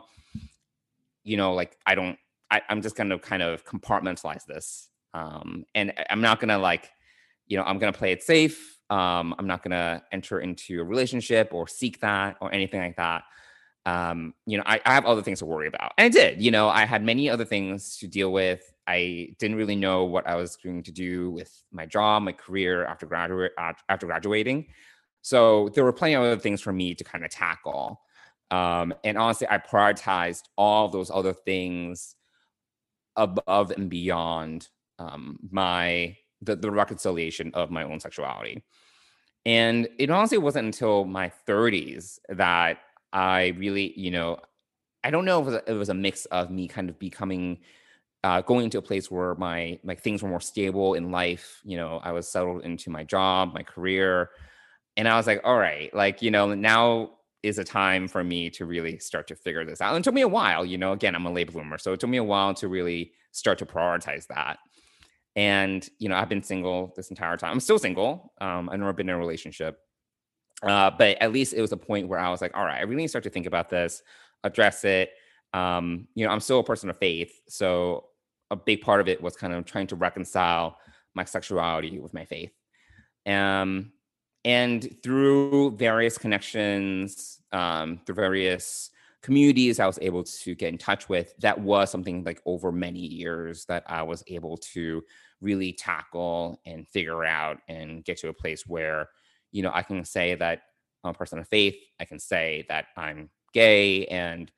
You 1.24 1.38
know, 1.38 1.54
like 1.54 1.78
I 1.86 1.96
don't, 1.96 2.18
I, 2.50 2.62
I'm 2.70 2.82
just 2.82 2.96
gonna 2.96 3.20
kind 3.20 3.44
of 3.44 3.66
compartmentalize 3.66 4.46
this. 4.46 4.90
Um, 5.14 5.66
and 5.76 5.94
I'm 6.10 6.22
not 6.22 6.40
gonna 6.40 6.58
like, 6.58 6.90
you 7.48 7.58
know, 7.58 7.64
I'm 7.64 7.80
gonna 7.80 7.94
play 7.94 8.12
it 8.12 8.24
safe. 8.24 8.78
Um, 8.90 9.36
I'm 9.38 9.48
not 9.48 9.64
gonna 9.64 10.04
enter 10.12 10.40
into 10.40 10.82
a 10.82 10.84
relationship 10.84 11.54
or 11.54 11.68
seek 11.68 12.00
that 12.02 12.38
or 12.42 12.54
anything 12.54 12.82
like 12.82 12.98
that. 12.98 13.24
Um, 13.86 14.34
you 14.46 14.58
know, 14.58 14.64
I, 14.66 14.82
I 14.86 14.94
have 14.94 15.06
other 15.06 15.22
things 15.22 15.40
to 15.40 15.46
worry 15.46 15.68
about. 15.68 15.94
And 15.98 16.06
I 16.06 16.10
did, 16.10 16.42
you 16.42 16.52
know, 16.52 16.68
I 16.68 16.86
had 16.86 17.04
many 17.04 17.30
other 17.30 17.46
things 17.46 17.98
to 18.00 18.08
deal 18.08 18.34
with. 18.34 18.62
I 18.86 19.30
didn't 19.40 19.56
really 19.56 19.78
know 19.78 20.04
what 20.04 20.28
I 20.28 20.36
was 20.36 20.58
going 20.58 20.84
to 20.84 20.92
do 20.92 21.32
with 21.32 21.64
my 21.72 21.86
job, 21.86 22.24
my 22.24 22.34
career 22.34 22.86
after 22.86 23.06
graduate 23.06 23.54
after 23.58 24.06
graduating. 24.06 24.68
So 25.22 25.70
there 25.70 25.86
were 25.86 25.94
plenty 25.94 26.16
of 26.16 26.24
other 26.24 26.38
things 26.38 26.62
for 26.62 26.74
me 26.74 26.96
to 26.96 27.04
kind 27.04 27.24
of 27.24 27.32
tackle. 27.32 28.02
Um, 28.52 28.94
and 29.04 29.18
honestly, 29.18 29.48
I 29.50 29.58
prioritized 29.58 30.44
all 30.58 30.90
those 30.90 31.10
other 31.10 31.34
things 31.34 32.16
above 33.16 33.72
and 33.72 33.90
beyond 33.90 34.68
um, 35.00 35.40
my 35.50 36.16
the, 36.42 36.56
the 36.56 36.72
reconciliation 36.72 37.52
of 37.54 37.72
my 37.72 37.84
own 37.84 38.00
sexuality. 38.00 38.64
And 39.46 39.88
it 39.98 40.10
honestly 40.10 40.38
wasn't 40.38 40.66
until 40.66 41.06
my 41.06 41.32
30s 41.48 42.20
that 42.30 42.80
I 43.14 43.56
really, 43.58 43.94
you 43.98 44.12
know, 44.12 44.40
I 45.04 45.10
don't 45.10 45.26
know 45.26 45.42
if 45.42 45.48
it 45.48 45.52
was 45.52 45.56
a, 45.56 45.72
it 45.72 45.74
was 45.74 45.90
a 45.90 45.94
mix 45.94 46.26
of 46.26 46.52
me 46.52 46.68
kind 46.68 46.90
of 46.90 47.00
becoming 47.00 47.60
uh, 48.24 48.42
going 48.42 48.66
into 48.66 48.78
a 48.78 48.82
place 48.82 49.10
where 49.10 49.36
my 49.36 49.80
like 49.84 50.02
things 50.02 50.22
were 50.22 50.30
more 50.30 50.42
stable 50.42 50.96
in 50.96 51.12
life. 51.12 51.62
You 51.64 51.78
know, 51.78 52.02
I 52.04 52.12
was 52.12 52.28
settled 52.28 52.64
into 52.64 52.90
my 52.90 53.04
job, 53.04 53.54
my 53.54 53.64
career, 53.64 54.32
and 54.98 55.08
I 55.08 55.16
was 55.16 55.28
like, 55.28 55.42
all 55.44 55.58
right, 55.58 55.94
like 55.94 56.22
you 56.22 56.32
know, 56.32 56.54
now 56.54 57.12
is 57.44 57.60
a 57.60 57.64
time 57.64 58.08
for 58.08 58.24
me 58.24 58.50
to 58.50 58.66
really 58.66 59.00
start 59.00 59.28
to 59.28 59.36
figure 59.36 59.64
this 59.64 59.80
out. 59.80 59.96
And 59.96 60.02
it 60.02 60.04
took 60.04 60.14
me 60.14 60.24
a 60.24 60.28
while. 60.28 60.66
You 60.66 60.78
know, 60.78 60.92
again, 60.92 61.16
I'm 61.16 61.26
a 61.26 61.32
late 61.32 61.52
bloomer, 61.54 61.78
so 61.78 61.94
it 61.94 62.00
took 62.00 62.10
me 62.10 62.18
a 62.18 62.24
while 62.24 62.54
to 62.56 62.68
really 62.68 63.14
start 63.32 63.60
to 63.60 63.66
prioritize 63.66 64.28
that. 64.28 64.58
And 65.38 65.88
you 66.00 66.10
know, 66.10 66.16
I've 66.16 66.28
been 66.28 66.44
single 66.44 66.92
this 66.96 67.12
entire 67.12 67.38
time. 67.38 67.52
I'm 67.52 67.60
still 67.60 67.78
single. 67.78 68.34
Um, 68.42 68.70
I've 68.70 68.80
never 68.80 68.92
been 68.92 69.08
in 69.08 69.16
a 69.16 69.20
relationship, 69.20 69.80
uh, 70.64 70.92
but 70.98 71.22
at 71.22 71.32
least 71.32 71.54
it 71.54 71.62
was 71.62 71.72
a 71.72 71.78
point 71.78 72.08
where 72.08 72.20
I 72.20 72.30
was 72.30 72.42
like, 72.42 72.58
all 72.58 72.66
right, 72.66 72.80
I 72.80 72.82
really 72.82 72.96
need 72.96 73.04
to 73.04 73.10
start 73.10 73.24
to 73.26 73.30
think 73.30 73.46
about 73.46 73.70
this, 73.70 74.02
address 74.44 74.84
it. 74.84 75.12
Um, 75.54 76.08
you 76.16 76.26
know, 76.26 76.32
I'm 76.34 76.40
still 76.40 76.60
a 76.60 76.64
person 76.64 76.90
of 76.90 76.98
faith, 76.98 77.40
so 77.48 78.06
a 78.50 78.56
big 78.56 78.82
part 78.82 79.00
of 79.00 79.08
it 79.08 79.22
was 79.22 79.36
kind 79.36 79.54
of 79.54 79.64
trying 79.66 79.88
to 79.88 79.96
reconcile 79.96 80.80
my 81.14 81.24
sexuality 81.24 82.00
with 82.00 82.16
my 82.16 82.26
faith. 82.26 82.52
Um, 83.28 83.92
and 84.44 84.98
through 85.04 85.78
various 85.78 86.18
connections, 86.18 87.40
um, 87.52 88.00
through 88.06 88.16
various 88.16 88.90
communities 89.22 89.80
I 89.80 89.86
was 89.86 90.00
able 90.02 90.24
to 90.24 90.56
get 90.56 90.70
in 90.70 90.78
touch 90.80 91.10
with, 91.10 91.36
that 91.40 91.60
was 91.60 91.92
something 91.92 92.24
like 92.24 92.42
over 92.46 92.72
many 92.72 93.02
years 93.02 93.66
that 93.66 93.84
I 93.86 94.02
was 94.04 94.24
able 94.28 94.58
to 94.74 95.04
really 95.42 95.74
tackle 95.74 96.60
and 96.66 96.88
figure 96.88 97.24
out 97.26 97.58
and 97.68 98.04
get 98.04 98.18
to 98.18 98.30
a 98.30 98.34
place 98.34 98.66
where, 98.66 99.10
you 99.52 99.62
know, 99.62 99.72
I 99.74 99.84
can 99.84 100.04
say 100.04 100.36
that 100.36 100.62
I'm 101.04 101.12
a 101.12 101.14
person 101.14 101.40
of 101.40 101.48
faith. 101.48 101.76
I 102.00 102.06
can 102.06 102.20
say 102.20 102.66
that 102.70 102.88
I'm 102.98 103.30
gay 103.54 104.06
and 104.08 104.52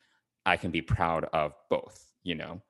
I 0.46 0.58
can 0.58 0.72
be 0.72 0.82
proud 0.82 1.26
of 1.34 1.54
both, 1.70 2.12
you 2.24 2.36
know 2.36 2.62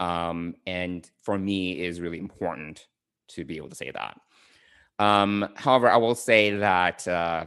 um, 0.00 0.54
and 0.66 1.10
for 1.22 1.38
me 1.38 1.80
is 1.80 2.00
really 2.00 2.18
important 2.18 2.86
to 3.28 3.44
be 3.44 3.56
able 3.56 3.68
to 3.68 3.74
say 3.74 3.90
that 3.90 4.18
um, 4.98 5.48
however 5.54 5.88
i 5.90 5.96
will 5.96 6.14
say 6.14 6.50
that 6.50 7.06
uh, 7.08 7.44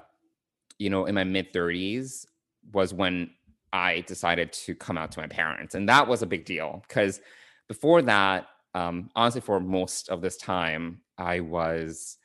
you 0.77 0.89
know 0.89 1.05
in 1.05 1.15
my 1.15 1.23
mid 1.23 1.51
30s 1.53 2.25
was 2.73 2.93
when 2.93 3.29
i 3.73 4.01
decided 4.01 4.51
to 4.53 4.75
come 4.75 4.97
out 4.97 5.11
to 5.11 5.19
my 5.19 5.27
parents 5.27 5.75
and 5.75 5.87
that 5.87 6.07
was 6.07 6.21
a 6.21 6.27
big 6.27 6.45
deal 6.45 6.83
because 6.87 7.21
before 7.67 8.01
that 8.01 8.47
um, 8.73 9.09
honestly 9.15 9.41
for 9.41 9.59
most 9.59 10.09
of 10.09 10.21
this 10.21 10.37
time 10.37 11.01
i 11.17 11.39
was 11.39 12.17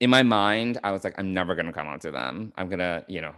in 0.00 0.10
my 0.10 0.22
mind 0.22 0.78
i 0.84 0.90
was 0.90 1.04
like 1.04 1.14
i'm 1.18 1.34
never 1.34 1.54
going 1.54 1.66
to 1.66 1.72
come 1.72 1.86
out 1.86 2.00
to 2.00 2.10
them 2.10 2.52
i'm 2.56 2.68
going 2.68 2.78
to 2.78 3.04
you 3.08 3.20
know 3.20 3.34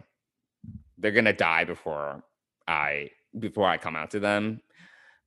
they're 0.99 1.13
going 1.13 1.25
to 1.25 1.33
die 1.33 1.65
before 1.65 2.23
i 2.69 3.11
before 3.39 3.67
i 3.67 3.77
come 3.77 3.97
out 3.97 4.11
to 4.11 4.21
them 4.21 4.61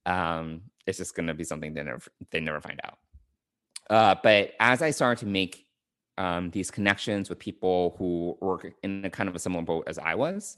um, 0.05 0.61
it's 0.85 0.97
just 0.97 1.15
going 1.15 1.27
to 1.27 1.33
be 1.33 1.43
something 1.43 1.73
they 1.73 1.83
never 1.83 2.01
they 2.31 2.39
never 2.39 2.61
find 2.61 2.79
out. 2.83 2.97
Uh, 3.89 4.15
but 4.21 4.51
as 4.59 4.81
I 4.81 4.91
started 4.91 5.25
to 5.25 5.31
make 5.31 5.65
um, 6.17 6.51
these 6.51 6.71
connections 6.71 7.29
with 7.29 7.39
people 7.39 7.95
who 7.97 8.37
work 8.41 8.67
in 8.83 9.03
a 9.05 9.09
kind 9.09 9.29
of 9.29 9.35
a 9.35 9.39
similar 9.39 9.63
boat 9.63 9.85
as 9.87 9.97
I 9.97 10.15
was, 10.15 10.57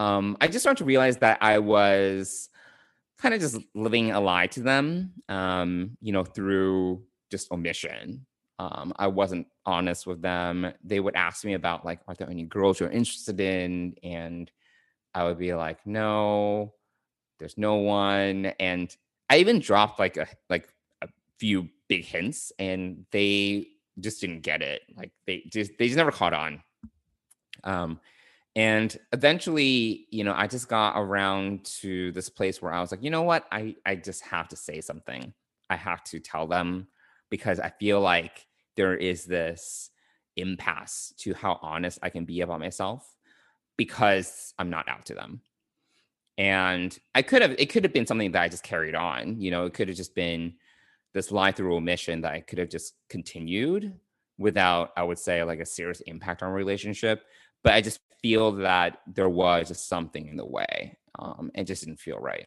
um, 0.00 0.36
I 0.40 0.48
just 0.48 0.62
started 0.62 0.78
to 0.78 0.84
realize 0.84 1.18
that 1.18 1.38
I 1.40 1.58
was 1.58 2.48
kind 3.18 3.34
of 3.34 3.40
just 3.40 3.58
living 3.74 4.12
a 4.12 4.20
lie 4.20 4.46
to 4.48 4.60
them, 4.60 5.12
um, 5.28 5.96
you 6.00 6.12
know, 6.12 6.24
through 6.24 7.02
just 7.30 7.50
omission. 7.50 8.26
Um, 8.58 8.92
I 8.96 9.06
wasn't 9.06 9.46
honest 9.66 10.06
with 10.06 10.22
them. 10.22 10.72
They 10.82 11.00
would 11.00 11.14
ask 11.14 11.44
me 11.44 11.54
about 11.54 11.84
like, 11.84 12.00
are 12.08 12.14
there 12.14 12.30
any 12.30 12.44
girls 12.44 12.80
you're 12.80 12.90
interested 12.90 13.38
in? 13.40 13.94
And 14.02 14.50
I 15.14 15.24
would 15.24 15.38
be 15.38 15.54
like, 15.54 15.86
no, 15.86 16.74
there's 17.38 17.58
no 17.58 17.76
one. 17.76 18.46
And 18.60 18.94
I 19.28 19.38
even 19.38 19.60
dropped 19.60 19.98
like 19.98 20.16
a 20.16 20.26
like 20.48 20.68
a 21.02 21.08
few 21.38 21.68
big 21.88 22.04
hints, 22.04 22.52
and 22.58 23.04
they 23.10 23.66
just 24.00 24.20
didn't 24.20 24.40
get 24.40 24.62
it. 24.62 24.82
Like 24.96 25.12
they 25.26 25.44
just 25.50 25.72
they 25.78 25.86
just 25.86 25.96
never 25.96 26.12
caught 26.12 26.34
on. 26.34 26.62
Um, 27.64 28.00
and 28.56 28.96
eventually, 29.12 30.06
you 30.10 30.24
know, 30.24 30.32
I 30.34 30.46
just 30.46 30.66
got 30.66 30.94
around 30.96 31.66
to 31.82 32.10
this 32.12 32.30
place 32.30 32.62
where 32.62 32.72
I 32.72 32.80
was 32.80 32.90
like, 32.90 33.02
you 33.02 33.10
know 33.10 33.22
what, 33.22 33.46
I 33.52 33.76
I 33.84 33.96
just 33.96 34.24
have 34.24 34.48
to 34.48 34.56
say 34.56 34.80
something. 34.80 35.32
I 35.68 35.76
have 35.76 36.02
to 36.04 36.18
tell 36.18 36.46
them 36.46 36.88
because 37.28 37.60
I 37.60 37.68
feel 37.78 38.00
like 38.00 38.46
there 38.76 38.96
is 38.96 39.26
this 39.26 39.90
impasse 40.36 41.12
to 41.18 41.34
how 41.34 41.58
honest 41.60 41.98
I 42.02 42.08
can 42.08 42.24
be 42.24 42.40
about 42.40 42.60
myself 42.60 43.06
because 43.76 44.54
I'm 44.58 44.70
not 44.70 44.88
out 44.88 45.04
to 45.06 45.14
them. 45.14 45.42
And 46.38 46.98
i 47.14 47.22
could 47.22 47.42
have 47.42 47.54
it 47.58 47.66
could 47.66 47.84
have 47.84 47.94
been 47.94 48.06
something 48.06 48.30
that 48.32 48.42
i 48.42 48.48
just 48.48 48.62
carried 48.62 48.94
on 48.94 49.40
you 49.40 49.50
know 49.50 49.64
it 49.64 49.72
could 49.72 49.88
have 49.88 49.96
just 49.96 50.14
been 50.14 50.52
this 51.14 51.32
lie 51.32 51.50
through 51.50 51.74
omission 51.74 52.20
that 52.20 52.32
i 52.34 52.40
could 52.40 52.58
have 52.58 52.68
just 52.68 52.92
continued 53.08 53.94
without 54.36 54.90
i 54.98 55.02
would 55.02 55.18
say 55.18 55.42
like 55.42 55.60
a 55.60 55.64
serious 55.64 56.02
impact 56.02 56.42
on 56.42 56.52
relationship 56.52 57.24
but 57.66 57.74
i 57.74 57.80
just 57.80 57.98
feel 58.22 58.52
that 58.52 59.00
there 59.08 59.28
was 59.28 59.76
something 59.78 60.28
in 60.28 60.36
the 60.36 60.46
way 60.46 60.96
um 61.18 61.50
and 61.56 61.66
just 61.66 61.84
didn't 61.84 61.98
feel 61.98 62.18
right. 62.18 62.46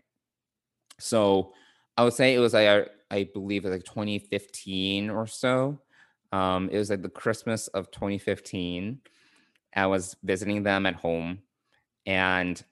So 0.98 1.54
i 1.98 2.04
would 2.04 2.14
say 2.14 2.34
it 2.34 2.40
was 2.40 2.54
like 2.54 2.68
i, 2.68 2.86
I 3.12 3.30
believe 3.34 3.66
it 3.66 3.70
was 3.70 3.78
like 3.78 3.86
2015 3.86 5.10
or 5.10 5.28
so. 5.28 5.80
Um 6.32 6.70
it 6.72 6.78
was 6.78 6.90
like 6.90 7.02
the 7.02 7.10
christmas 7.10 7.68
of 7.70 7.92
2015 7.92 9.02
i 9.76 9.86
was 9.86 10.16
visiting 10.24 10.64
them 10.64 10.86
at 10.86 10.96
home 10.96 11.40
and 12.06 12.64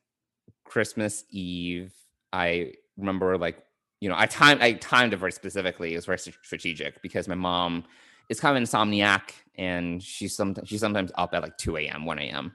Christmas 0.63 1.23
Eve, 1.29 1.93
I 2.33 2.73
remember 2.97 3.37
like 3.37 3.63
you 3.99 4.09
know 4.09 4.15
I 4.17 4.25
timed 4.25 4.61
I 4.61 4.73
timed 4.73 5.13
it 5.13 5.17
very 5.17 5.31
specifically. 5.31 5.93
It 5.93 5.97
was 5.97 6.05
very 6.05 6.17
strategic 6.17 7.01
because 7.01 7.27
my 7.27 7.35
mom 7.35 7.83
is 8.29 8.39
kind 8.39 8.57
of 8.57 8.63
insomniac 8.63 9.31
and 9.55 10.01
she's 10.01 10.35
sometimes 10.35 10.69
she's 10.69 10.81
sometimes 10.81 11.11
up 11.15 11.33
at 11.33 11.41
like 11.41 11.57
2 11.57 11.77
a.m. 11.77 12.05
1 12.05 12.19
a.m. 12.19 12.51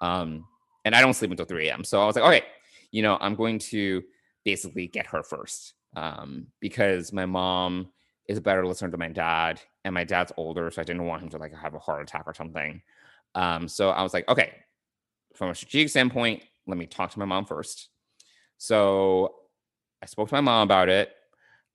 Um, 0.00 0.46
and 0.84 0.94
I 0.94 1.00
don't 1.00 1.14
sleep 1.14 1.30
until 1.30 1.46
3 1.46 1.68
a.m. 1.68 1.84
So 1.84 2.02
I 2.02 2.06
was 2.06 2.16
like, 2.16 2.24
okay, 2.24 2.42
you 2.90 3.02
know, 3.02 3.18
I'm 3.20 3.34
going 3.34 3.58
to 3.58 4.02
basically 4.44 4.86
get 4.86 5.06
her 5.06 5.22
first 5.22 5.74
um, 5.96 6.46
because 6.60 7.12
my 7.12 7.26
mom 7.26 7.88
is 8.28 8.38
a 8.38 8.40
better 8.40 8.66
listener 8.66 8.90
to 8.90 8.96
my 8.96 9.08
dad, 9.08 9.60
and 9.84 9.92
my 9.92 10.04
dad's 10.04 10.32
older, 10.36 10.70
so 10.70 10.80
I 10.80 10.84
didn't 10.84 11.04
want 11.04 11.22
him 11.22 11.28
to 11.30 11.38
like 11.38 11.54
have 11.54 11.74
a 11.74 11.78
heart 11.78 12.02
attack 12.02 12.24
or 12.26 12.34
something. 12.34 12.80
Um, 13.34 13.68
so 13.68 13.90
I 13.90 14.02
was 14.02 14.14
like, 14.14 14.26
okay, 14.28 14.52
from 15.34 15.50
a 15.50 15.54
strategic 15.54 15.90
standpoint, 15.90 16.42
let 16.66 16.78
me 16.78 16.86
talk 16.86 17.10
to 17.10 17.18
my 17.18 17.24
mom 17.24 17.44
first. 17.44 17.88
So 18.56 19.34
I 20.02 20.06
spoke 20.06 20.28
to 20.28 20.34
my 20.34 20.40
mom 20.40 20.62
about 20.62 20.88
it 20.88 21.10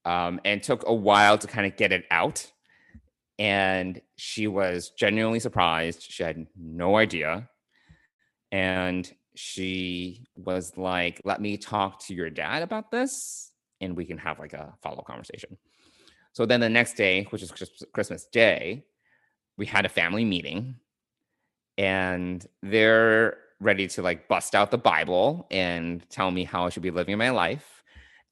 um, 0.06 0.40
and 0.46 0.64
took 0.64 0.84
a 0.88 0.94
while 0.94 1.38
to 1.38 1.48
kind 1.48 1.68
of 1.68 1.78
get 1.78 1.92
it 1.92 2.06
out. 2.10 2.52
And 3.40 4.00
she 4.18 4.48
was 4.48 4.92
genuinely 4.92 5.40
surprised. 5.40 6.04
She 6.04 6.22
had 6.22 6.46
no 6.56 6.98
idea. 6.98 7.50
And 8.52 9.12
she 9.36 10.26
was 10.36 10.78
like, 10.78 11.22
let 11.24 11.42
me 11.42 11.58
talk 11.58 12.06
to 12.08 12.14
your 12.14 12.30
dad 12.30 12.62
about 12.62 12.92
this 12.92 13.52
and 13.80 13.96
we 13.96 14.06
can 14.06 14.18
have 14.18 14.40
like 14.40 14.54
a 14.54 14.74
follow 14.84 15.02
conversation. 15.02 15.58
So 16.34 16.46
then 16.46 16.60
the 16.60 16.70
next 16.70 16.94
day, 16.94 17.24
which 17.30 17.42
is 17.42 17.54
Christmas 17.94 18.26
Day, 18.26 18.86
we 19.58 19.66
had 19.66 19.86
a 19.86 19.90
family 19.90 20.26
meeting. 20.26 20.76
And 21.78 22.46
they're 22.62 23.38
ready 23.62 23.88
to 23.88 24.02
like 24.02 24.28
bust 24.28 24.54
out 24.54 24.72
the 24.72 24.78
Bible 24.78 25.48
and 25.50 26.06
tell 26.10 26.30
me 26.30 26.44
how 26.44 26.66
I 26.66 26.70
should 26.70 26.84
be 26.84 26.92
living 26.92 27.18
my 27.18 27.30
life. 27.30 27.84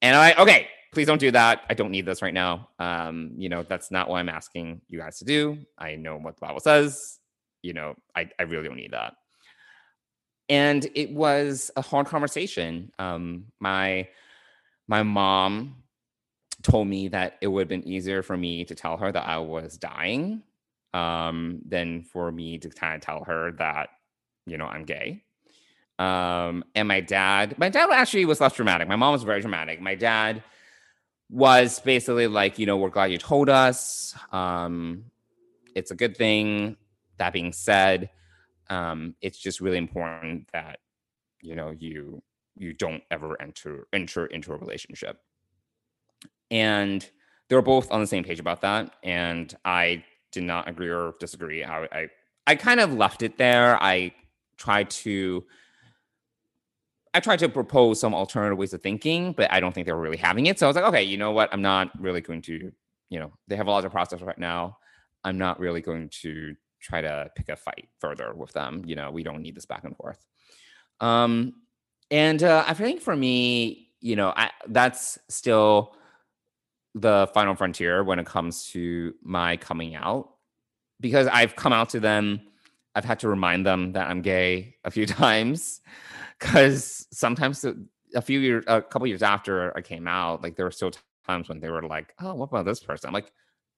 And 0.01 0.15
I'm 0.15 0.29
like, 0.29 0.39
okay, 0.39 0.67
please 0.93 1.07
don't 1.07 1.19
do 1.19 1.31
that. 1.31 1.63
I 1.69 1.73
don't 1.73 1.91
need 1.91 2.05
this 2.05 2.21
right 2.21 2.33
now. 2.33 2.69
Um, 2.79 3.31
you 3.37 3.49
know, 3.49 3.63
that's 3.63 3.91
not 3.91 4.09
what 4.09 4.17
I'm 4.17 4.29
asking 4.29 4.81
you 4.87 4.99
guys 4.99 5.19
to 5.19 5.25
do. 5.25 5.57
I 5.77 5.95
know 5.95 6.17
what 6.17 6.35
the 6.35 6.41
Bible 6.41 6.59
says. 6.59 7.19
You 7.61 7.73
know, 7.73 7.95
I, 8.15 8.29
I 8.39 8.43
really 8.43 8.67
don't 8.67 8.77
need 8.77 8.93
that. 8.93 9.15
And 10.49 10.87
it 10.95 11.11
was 11.11 11.71
a 11.75 11.81
hard 11.81 12.07
conversation. 12.07 12.91
Um, 12.99 13.45
my 13.59 14.07
my 14.87 15.03
mom 15.03 15.83
told 16.63 16.87
me 16.87 17.09
that 17.09 17.37
it 17.41 17.47
would 17.47 17.61
have 17.61 17.67
been 17.67 17.87
easier 17.87 18.23
for 18.23 18.37
me 18.37 18.63
to 18.65 18.75
tell 18.75 18.97
her 18.97 19.11
that 19.11 19.27
I 19.27 19.37
was 19.37 19.77
dying 19.77 20.41
um, 20.93 21.59
than 21.67 22.03
for 22.03 22.31
me 22.31 22.57
to 22.59 22.69
kind 22.69 22.95
of 22.95 23.01
tell 23.01 23.23
her 23.25 23.51
that, 23.53 23.89
you 24.45 24.57
know, 24.57 24.65
I'm 24.65 24.85
gay. 24.85 25.23
Um, 25.99 26.63
and 26.75 26.87
my 26.87 27.01
dad, 27.01 27.57
my 27.57 27.69
dad 27.69 27.89
actually 27.91 28.25
was 28.25 28.39
less 28.39 28.53
dramatic. 28.53 28.87
My 28.87 28.95
mom 28.95 29.13
was 29.13 29.23
very 29.23 29.41
dramatic. 29.41 29.81
My 29.81 29.95
dad 29.95 30.43
was 31.29 31.79
basically 31.79 32.27
like, 32.27 32.57
you 32.57 32.65
know, 32.65 32.77
we're 32.77 32.89
glad 32.89 33.11
you 33.11 33.17
told 33.17 33.49
us. 33.49 34.15
Um, 34.31 35.05
it's 35.75 35.91
a 35.91 35.95
good 35.95 36.15
thing. 36.15 36.77
That 37.17 37.33
being 37.33 37.51
said, 37.51 38.09
um, 38.69 39.15
it's 39.21 39.37
just 39.37 39.59
really 39.59 39.77
important 39.77 40.49
that, 40.53 40.79
you 41.41 41.55
know, 41.55 41.71
you 41.71 42.21
you 42.55 42.73
don't 42.73 43.03
ever 43.11 43.39
enter 43.41 43.87
enter 43.93 44.25
into 44.27 44.53
a 44.53 44.57
relationship. 44.57 45.19
And 46.49 47.07
they 47.49 47.55
were 47.55 47.61
both 47.61 47.91
on 47.91 48.01
the 48.01 48.07
same 48.07 48.23
page 48.23 48.39
about 48.39 48.61
that. 48.61 48.95
And 49.03 49.53
I 49.65 50.03
did 50.31 50.43
not 50.43 50.67
agree 50.67 50.89
or 50.89 51.13
disagree. 51.19 51.63
I, 51.63 51.83
I, 51.85 52.07
I 52.45 52.55
kind 52.55 52.79
of 52.79 52.93
left 52.93 53.21
it 53.21 53.37
there. 53.37 53.81
I 53.81 54.13
tried 54.57 54.89
to 54.89 55.43
I 57.17 57.19
tried 57.19 57.39
to 57.39 57.49
propose 57.49 57.99
some 57.99 58.13
alternative 58.13 58.59
ways 58.59 58.73
of 58.73 58.83
thinking, 58.83 59.33
but 59.33 59.51
I 59.51 59.59
don't 59.59 59.73
think 59.73 59.87
they 59.87 59.91
were 59.91 59.99
really 59.99 60.17
having 60.17 60.45
it. 60.45 60.59
So 60.59 60.67
I 60.67 60.69
was 60.69 60.75
like, 60.75 60.85
okay, 60.85 61.01
you 61.01 61.17
know 61.17 61.31
what? 61.31 61.49
I'm 61.51 61.63
not 61.63 61.89
really 61.99 62.21
going 62.21 62.43
to, 62.43 62.71
you 63.09 63.19
know, 63.19 63.33
they 63.47 63.55
have 63.55 63.65
a 63.65 63.71
lot 63.71 63.83
of 63.83 63.91
process 63.91 64.21
right 64.21 64.37
now. 64.37 64.77
I'm 65.23 65.39
not 65.39 65.59
really 65.59 65.81
going 65.81 66.09
to 66.21 66.55
try 66.79 67.01
to 67.01 67.31
pick 67.35 67.49
a 67.49 67.55
fight 67.55 67.87
further 67.99 68.35
with 68.35 68.53
them. 68.53 68.83
You 68.85 68.95
know, 68.95 69.09
we 69.09 69.23
don't 69.23 69.41
need 69.41 69.55
this 69.55 69.65
back 69.65 69.83
and 69.83 69.97
forth. 69.97 70.23
Um, 71.01 71.55
and 72.11 72.43
uh, 72.43 72.63
I 72.67 72.75
think 72.75 73.01
for 73.01 73.15
me, 73.15 73.89
you 73.99 74.15
know, 74.15 74.31
I, 74.35 74.51
that's 74.67 75.17
still 75.27 75.95
the 76.93 77.31
final 77.33 77.55
frontier 77.55 78.03
when 78.03 78.19
it 78.19 78.27
comes 78.27 78.67
to 78.67 79.15
my 79.23 79.57
coming 79.57 79.95
out 79.95 80.29
because 80.99 81.25
I've 81.25 81.55
come 81.55 81.73
out 81.73 81.89
to 81.89 81.99
them. 81.99 82.41
I've 82.97 83.05
had 83.05 83.19
to 83.19 83.29
remind 83.29 83.63
them 83.63 83.93
that 83.93 84.09
I'm 84.09 84.21
gay 84.23 84.75
a 84.83 84.89
few 84.89 85.05
times 85.23 85.81
because 86.39 87.05
sometimes 87.11 87.63
a 88.15 88.21
few 88.21 88.39
years, 88.39 88.63
a 88.67 88.81
couple 88.81 89.07
years 89.07 89.21
after 89.21 89.75
I 89.77 89.81
came 89.81 90.07
out, 90.07 90.41
like 90.41 90.55
there 90.55 90.65
were 90.65 90.71
still 90.71 90.91
times 91.27 91.47
when 91.47 91.59
they 91.59 91.69
were 91.69 91.83
like, 91.83 92.13
"Oh, 92.19 92.33
what 92.33 92.49
about 92.49 92.65
this 92.65 92.79
person?" 92.79 93.07
I'm 93.07 93.13
like, 93.13 93.31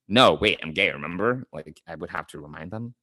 "No, 0.08 0.36
wait, 0.36 0.60
I'm 0.63 0.71
gay." 0.71 0.89
Remember? 0.89 1.45
Like 1.51 1.82
I 1.86 1.95
would 1.95 2.10
have 2.10 2.27
to 2.27 2.39
remind 2.39 2.71
them. 2.71 2.95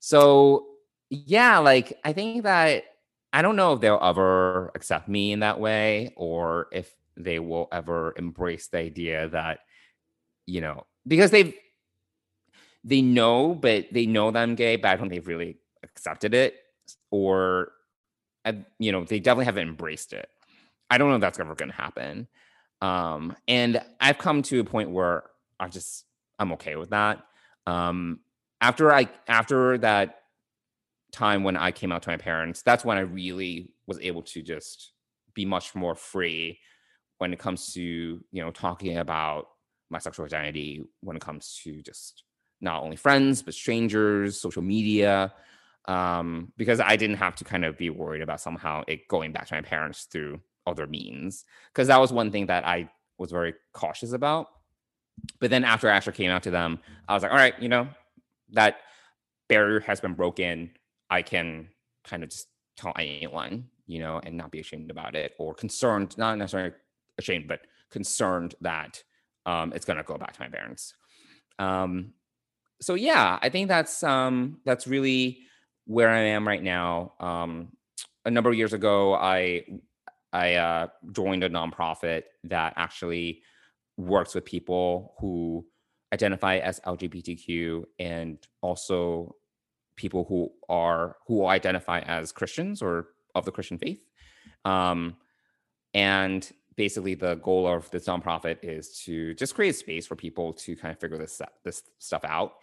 So 0.00 0.66
yeah, 1.10 1.58
like 1.58 1.98
I 2.04 2.12
think 2.12 2.42
that 2.42 2.84
I 3.32 3.42
don't 3.42 3.56
know 3.56 3.74
if 3.74 3.80
they'll 3.80 4.00
ever 4.02 4.72
accept 4.74 5.08
me 5.08 5.32
in 5.32 5.40
that 5.40 5.60
way 5.60 6.12
or 6.16 6.68
if 6.72 6.92
they 7.16 7.38
will 7.38 7.68
ever 7.70 8.14
embrace 8.16 8.66
the 8.66 8.78
idea 8.78 9.28
that 9.28 9.60
you 10.46 10.60
know 10.60 10.86
because 11.06 11.30
they've 11.30 11.54
they 12.84 13.02
know 13.02 13.54
but 13.54 13.86
they 13.92 14.06
know 14.06 14.30
that 14.30 14.42
i'm 14.42 14.54
gay 14.54 14.76
but 14.76 14.88
i 14.88 14.96
don't 14.96 15.08
think 15.08 15.22
they've 15.22 15.28
really 15.28 15.56
accepted 15.82 16.34
it 16.34 16.56
or 17.10 17.72
you 18.78 18.92
know 18.92 19.04
they 19.04 19.20
definitely 19.20 19.46
haven't 19.46 19.68
embraced 19.68 20.12
it. 20.12 20.28
I 20.90 20.98
don't 20.98 21.08
know 21.08 21.16
if 21.16 21.20
that's 21.20 21.40
ever 21.40 21.54
going 21.54 21.70
to 21.70 21.76
happen. 21.76 22.28
Um 22.80 23.36
and 23.48 23.80
i've 24.00 24.18
come 24.18 24.42
to 24.42 24.60
a 24.60 24.64
point 24.64 24.90
where 24.90 25.24
i 25.58 25.68
just 25.68 26.04
i'm 26.38 26.52
okay 26.52 26.76
with 26.76 26.90
that. 26.90 27.24
Um 27.66 28.20
after 28.60 28.92
i 28.92 29.08
after 29.28 29.78
that 29.78 30.20
time 31.12 31.44
when 31.44 31.56
i 31.56 31.70
came 31.70 31.92
out 31.92 32.02
to 32.02 32.10
my 32.10 32.16
parents 32.16 32.62
that's 32.62 32.84
when 32.84 32.98
i 32.98 33.02
really 33.02 33.72
was 33.86 34.00
able 34.00 34.22
to 34.22 34.42
just 34.42 34.92
be 35.32 35.44
much 35.44 35.72
more 35.74 35.94
free 35.94 36.58
when 37.18 37.32
it 37.32 37.38
comes 37.38 37.72
to 37.72 37.80
you 37.80 38.20
know 38.32 38.50
talking 38.50 38.98
about 38.98 39.46
my 39.90 39.98
sexual 39.98 40.26
identity 40.26 40.82
when 41.00 41.16
it 41.16 41.22
comes 41.22 41.60
to 41.62 41.80
just 41.82 42.24
not 42.64 42.82
only 42.82 42.96
friends 42.96 43.42
but 43.42 43.54
strangers 43.54 44.40
social 44.40 44.62
media 44.62 45.32
um, 45.86 46.52
because 46.56 46.80
i 46.80 46.96
didn't 46.96 47.16
have 47.16 47.36
to 47.36 47.44
kind 47.44 47.64
of 47.64 47.78
be 47.78 47.90
worried 47.90 48.22
about 48.22 48.40
somehow 48.40 48.82
it 48.88 49.06
going 49.08 49.32
back 49.32 49.46
to 49.46 49.54
my 49.54 49.60
parents 49.60 50.04
through 50.10 50.40
other 50.66 50.86
means 50.86 51.44
because 51.72 51.88
that 51.88 52.00
was 52.00 52.12
one 52.12 52.30
thing 52.30 52.46
that 52.46 52.66
i 52.66 52.88
was 53.18 53.30
very 53.30 53.54
cautious 53.72 54.12
about 54.12 54.48
but 55.38 55.50
then 55.50 55.62
after 55.62 55.88
i 55.88 55.94
actually 55.94 56.12
came 56.14 56.30
out 56.30 56.42
to 56.42 56.50
them 56.50 56.78
i 57.08 57.14
was 57.14 57.22
like 57.22 57.32
all 57.32 57.38
right 57.38 57.54
you 57.60 57.68
know 57.68 57.86
that 58.50 58.78
barrier 59.48 59.80
has 59.80 60.00
been 60.00 60.14
broken 60.14 60.70
i 61.10 61.20
can 61.22 61.68
kind 62.04 62.22
of 62.24 62.30
just 62.30 62.48
tell 62.76 62.92
anyone 62.98 63.66
you 63.86 64.00
know 64.00 64.20
and 64.24 64.36
not 64.36 64.50
be 64.50 64.58
ashamed 64.58 64.90
about 64.90 65.14
it 65.14 65.34
or 65.38 65.54
concerned 65.54 66.16
not 66.16 66.38
necessarily 66.38 66.72
ashamed, 67.18 67.48
but 67.48 67.60
concerned 67.90 68.54
that 68.60 69.02
um, 69.46 69.72
it's 69.74 69.84
going 69.84 69.96
to 69.96 70.02
go 70.02 70.16
back 70.16 70.32
to 70.32 70.40
my 70.40 70.48
parents. 70.48 70.94
Um, 71.58 72.12
so 72.80 72.94
yeah, 72.94 73.38
I 73.40 73.48
think 73.48 73.68
that's 73.68 74.02
um, 74.02 74.58
that's 74.64 74.86
really 74.86 75.40
where 75.86 76.10
I 76.10 76.20
am 76.20 76.46
right 76.46 76.62
now. 76.62 77.12
Um, 77.20 77.72
a 78.24 78.30
number 78.30 78.50
of 78.50 78.56
years 78.56 78.72
ago, 78.72 79.14
I 79.14 79.64
I 80.32 80.54
uh, 80.54 80.86
joined 81.12 81.44
a 81.44 81.50
nonprofit 81.50 82.22
that 82.44 82.74
actually 82.76 83.42
works 83.96 84.34
with 84.34 84.44
people 84.44 85.14
who 85.20 85.64
identify 86.12 86.58
as 86.58 86.80
LGBTQ 86.80 87.84
and 87.98 88.38
also 88.60 89.36
people 89.96 90.24
who 90.28 90.50
are 90.68 91.16
who 91.26 91.46
identify 91.46 92.00
as 92.00 92.32
Christians 92.32 92.82
or 92.82 93.08
of 93.34 93.44
the 93.44 93.52
Christian 93.52 93.78
faith. 93.78 94.04
Um, 94.64 95.16
and 95.92 96.50
basically 96.76 97.14
the 97.14 97.36
goal 97.36 97.66
of 97.66 97.90
this 97.90 98.06
nonprofit 98.06 98.58
is 98.62 99.02
to 99.04 99.34
just 99.34 99.54
create 99.54 99.76
space 99.76 100.06
for 100.06 100.16
people 100.16 100.52
to 100.52 100.76
kind 100.76 100.92
of 100.92 100.98
figure 100.98 101.18
this 101.18 101.40
this 101.64 101.82
stuff 101.98 102.24
out 102.24 102.54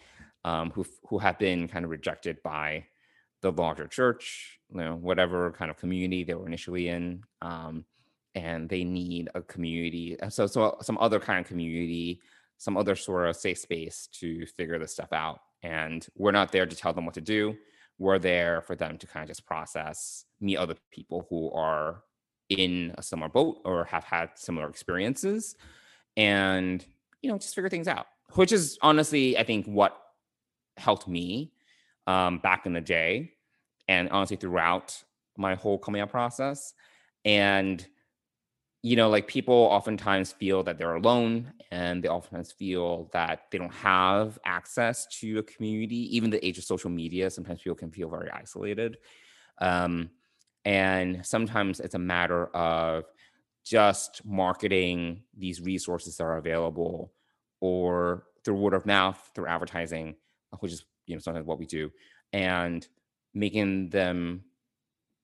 um, 0.45 0.71
who 0.71 0.85
who 1.07 1.17
have 1.17 1.37
been 1.39 1.67
kind 1.67 1.85
of 1.85 1.91
rejected 1.91 2.41
by 2.43 2.85
the 3.41 3.51
larger 3.51 3.87
church 3.87 4.59
you 4.69 4.79
know 4.79 4.95
whatever 4.95 5.51
kind 5.51 5.71
of 5.71 5.77
community 5.77 6.23
they 6.23 6.33
were 6.33 6.47
initially 6.47 6.89
in 6.89 7.23
um, 7.41 7.85
and 8.35 8.69
they 8.69 8.83
need 8.83 9.29
a 9.35 9.41
community 9.41 10.17
so 10.29 10.47
so 10.47 10.77
some 10.81 10.97
other 10.99 11.19
kind 11.19 11.39
of 11.39 11.47
community 11.47 12.21
some 12.61 12.77
other 12.77 12.95
sort 12.95 13.27
of 13.27 13.35
safe 13.35 13.57
space 13.57 14.07
to 14.11 14.45
figure 14.45 14.77
this 14.77 14.93
stuff 14.93 15.11
out. 15.11 15.39
And 15.63 16.05
we're 16.15 16.29
not 16.29 16.51
there 16.51 16.67
to 16.67 16.75
tell 16.75 16.93
them 16.93 17.05
what 17.07 17.15
to 17.15 17.21
do. 17.21 17.55
We're 17.97 18.19
there 18.19 18.61
for 18.61 18.75
them 18.75 18.99
to 18.99 19.07
kind 19.07 19.23
of 19.23 19.27
just 19.27 19.47
process 19.47 20.25
meet 20.39 20.57
other 20.57 20.75
people 20.91 21.25
who 21.31 21.51
are 21.53 22.03
in 22.51 22.93
a 22.97 23.03
similar 23.03 23.29
boat 23.29 23.61
or 23.65 23.85
have 23.85 24.03
had 24.03 24.29
similar 24.35 24.69
experiences 24.69 25.55
and 26.17 26.85
you 27.21 27.31
know 27.31 27.37
just 27.37 27.55
figure 27.55 27.69
things 27.69 27.87
out 27.87 28.07
which 28.33 28.51
is 28.51 28.77
honestly 28.81 29.37
i 29.37 29.43
think 29.43 29.65
what 29.65 29.97
helped 30.77 31.07
me 31.07 31.53
um, 32.07 32.39
back 32.39 32.65
in 32.65 32.73
the 32.73 32.81
day 32.81 33.31
and 33.87 34.09
honestly 34.09 34.37
throughout 34.37 35.03
my 35.37 35.55
whole 35.55 35.77
coming 35.77 36.01
out 36.01 36.09
process. 36.09 36.73
And 37.25 37.85
you 38.83 38.95
know 38.95 39.09
like 39.09 39.27
people 39.27 39.53
oftentimes 39.53 40.31
feel 40.31 40.63
that 40.63 40.79
they're 40.79 40.95
alone 40.95 41.53
and 41.71 42.03
they 42.03 42.09
oftentimes 42.09 42.51
feel 42.51 43.09
that 43.13 43.45
they 43.51 43.59
don't 43.59 43.73
have 43.73 44.39
access 44.43 45.05
to 45.19 45.37
a 45.37 45.43
community 45.43 46.15
even 46.17 46.31
the 46.31 46.43
age 46.43 46.57
of 46.57 46.63
social 46.63 46.89
media 46.89 47.29
sometimes 47.29 47.61
people 47.61 47.75
can 47.75 47.91
feel 47.91 48.09
very 48.09 48.31
isolated. 48.31 48.97
Um, 49.59 50.09
and 50.65 51.25
sometimes 51.25 51.79
it's 51.79 51.95
a 51.95 51.99
matter 51.99 52.47
of 52.55 53.05
just 53.63 54.23
marketing 54.25 55.23
these 55.37 55.61
resources 55.61 56.17
that 56.17 56.23
are 56.23 56.37
available 56.37 57.11
or 57.59 58.23
through 58.43 58.55
word 58.55 58.73
of 58.73 58.85
mouth, 58.85 59.31
through 59.35 59.47
advertising, 59.47 60.15
which 60.59 60.71
is 60.71 60.85
you 61.05 61.15
know 61.15 61.19
sometimes 61.19 61.45
what 61.45 61.59
we 61.59 61.65
do, 61.65 61.91
and 62.33 62.87
making 63.33 63.89
them 63.89 64.43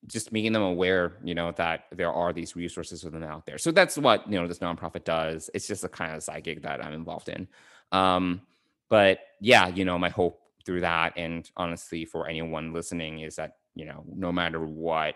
just 0.06 0.32
making 0.32 0.54
them 0.54 0.62
aware, 0.62 1.18
you 1.24 1.34
know, 1.34 1.52
that 1.54 1.86
there 1.92 2.12
are 2.12 2.32
these 2.32 2.56
resources 2.56 3.02
for 3.02 3.10
them 3.10 3.24
out 3.24 3.46
there. 3.46 3.58
So 3.58 3.72
that's 3.72 3.98
what 3.98 4.30
you 4.32 4.40
know 4.40 4.48
this 4.48 4.60
nonprofit 4.60 5.04
does. 5.04 5.50
It's 5.54 5.68
just 5.68 5.84
a 5.84 5.90
kind 5.90 6.16
of 6.16 6.24
side 6.24 6.44
gig 6.44 6.62
that 6.62 6.84
I'm 6.84 6.94
involved 6.94 7.30
in. 7.30 7.48
Um, 7.92 8.42
but 8.90 9.20
yeah, 9.42 9.68
you 9.68 9.86
know, 9.86 9.98
my 9.98 10.10
hope 10.10 10.40
through 10.66 10.82
that, 10.82 11.14
and 11.18 11.50
honestly, 11.58 12.06
for 12.06 12.28
anyone 12.28 12.74
listening, 12.74 13.20
is 13.22 13.36
that 13.38 13.58
you 13.76 13.86
know, 13.86 14.04
no 14.14 14.32
matter 14.32 14.66
what 14.66 15.16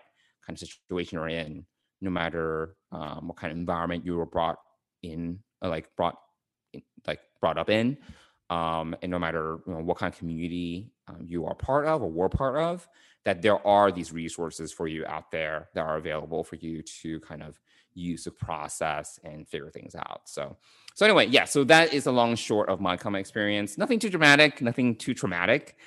kind 0.52 0.62
of 0.62 0.70
situation 0.70 1.18
you're 1.18 1.28
in, 1.30 1.66
no 2.02 2.10
matter 2.10 2.76
um, 2.92 3.28
what 3.28 3.38
kind 3.38 3.52
of 3.52 3.58
environment 3.58 4.06
you 4.06 4.16
were 4.16 4.26
brought 4.26 4.58
in, 5.04 5.40
uh, 5.64 5.70
like 5.70 5.88
brought, 5.96 6.18
in, 6.74 6.82
like 7.08 7.20
brought 7.40 7.58
up 7.58 7.70
in, 7.70 7.98
um, 8.50 8.96
and 9.02 9.12
no 9.12 9.20
matter 9.20 9.60
you 9.66 9.74
know, 9.74 9.80
what 9.80 9.98
kind 9.98 10.14
of 10.14 10.20
community 10.20 10.92
um, 11.08 11.24
you 11.26 11.46
are 11.46 11.56
part 11.56 11.86
of 11.86 12.02
or 12.02 12.12
were 12.12 12.30
part 12.30 12.58
of, 12.58 12.88
that 13.24 13.42
there 13.42 13.66
are 13.66 13.92
these 13.92 14.12
resources 14.12 14.74
for 14.74 14.88
you 14.88 15.06
out 15.06 15.32
there 15.32 15.70
that 15.74 15.82
are 15.82 15.98
available 15.98 16.44
for 16.44 16.56
you 16.58 16.82
to 16.82 17.20
kind 17.22 17.44
of 17.44 17.60
use 17.94 18.24
to 18.24 18.32
process 18.32 19.20
and 19.24 19.48
figure 19.48 19.70
things 19.70 19.96
out. 19.96 20.22
So, 20.26 20.58
so 20.96 21.06
anyway, 21.06 21.28
yeah. 21.28 21.46
So 21.46 21.64
that 21.66 21.94
is 21.94 22.08
a 22.08 22.12
long 22.12 22.36
short 22.36 22.68
of 22.70 22.82
my 22.82 22.98
common 22.98 23.22
experience. 23.22 23.78
Nothing 23.78 24.00
too 24.00 24.10
dramatic, 24.10 24.62
nothing 24.62 24.96
too 24.96 25.14
traumatic. 25.14 25.78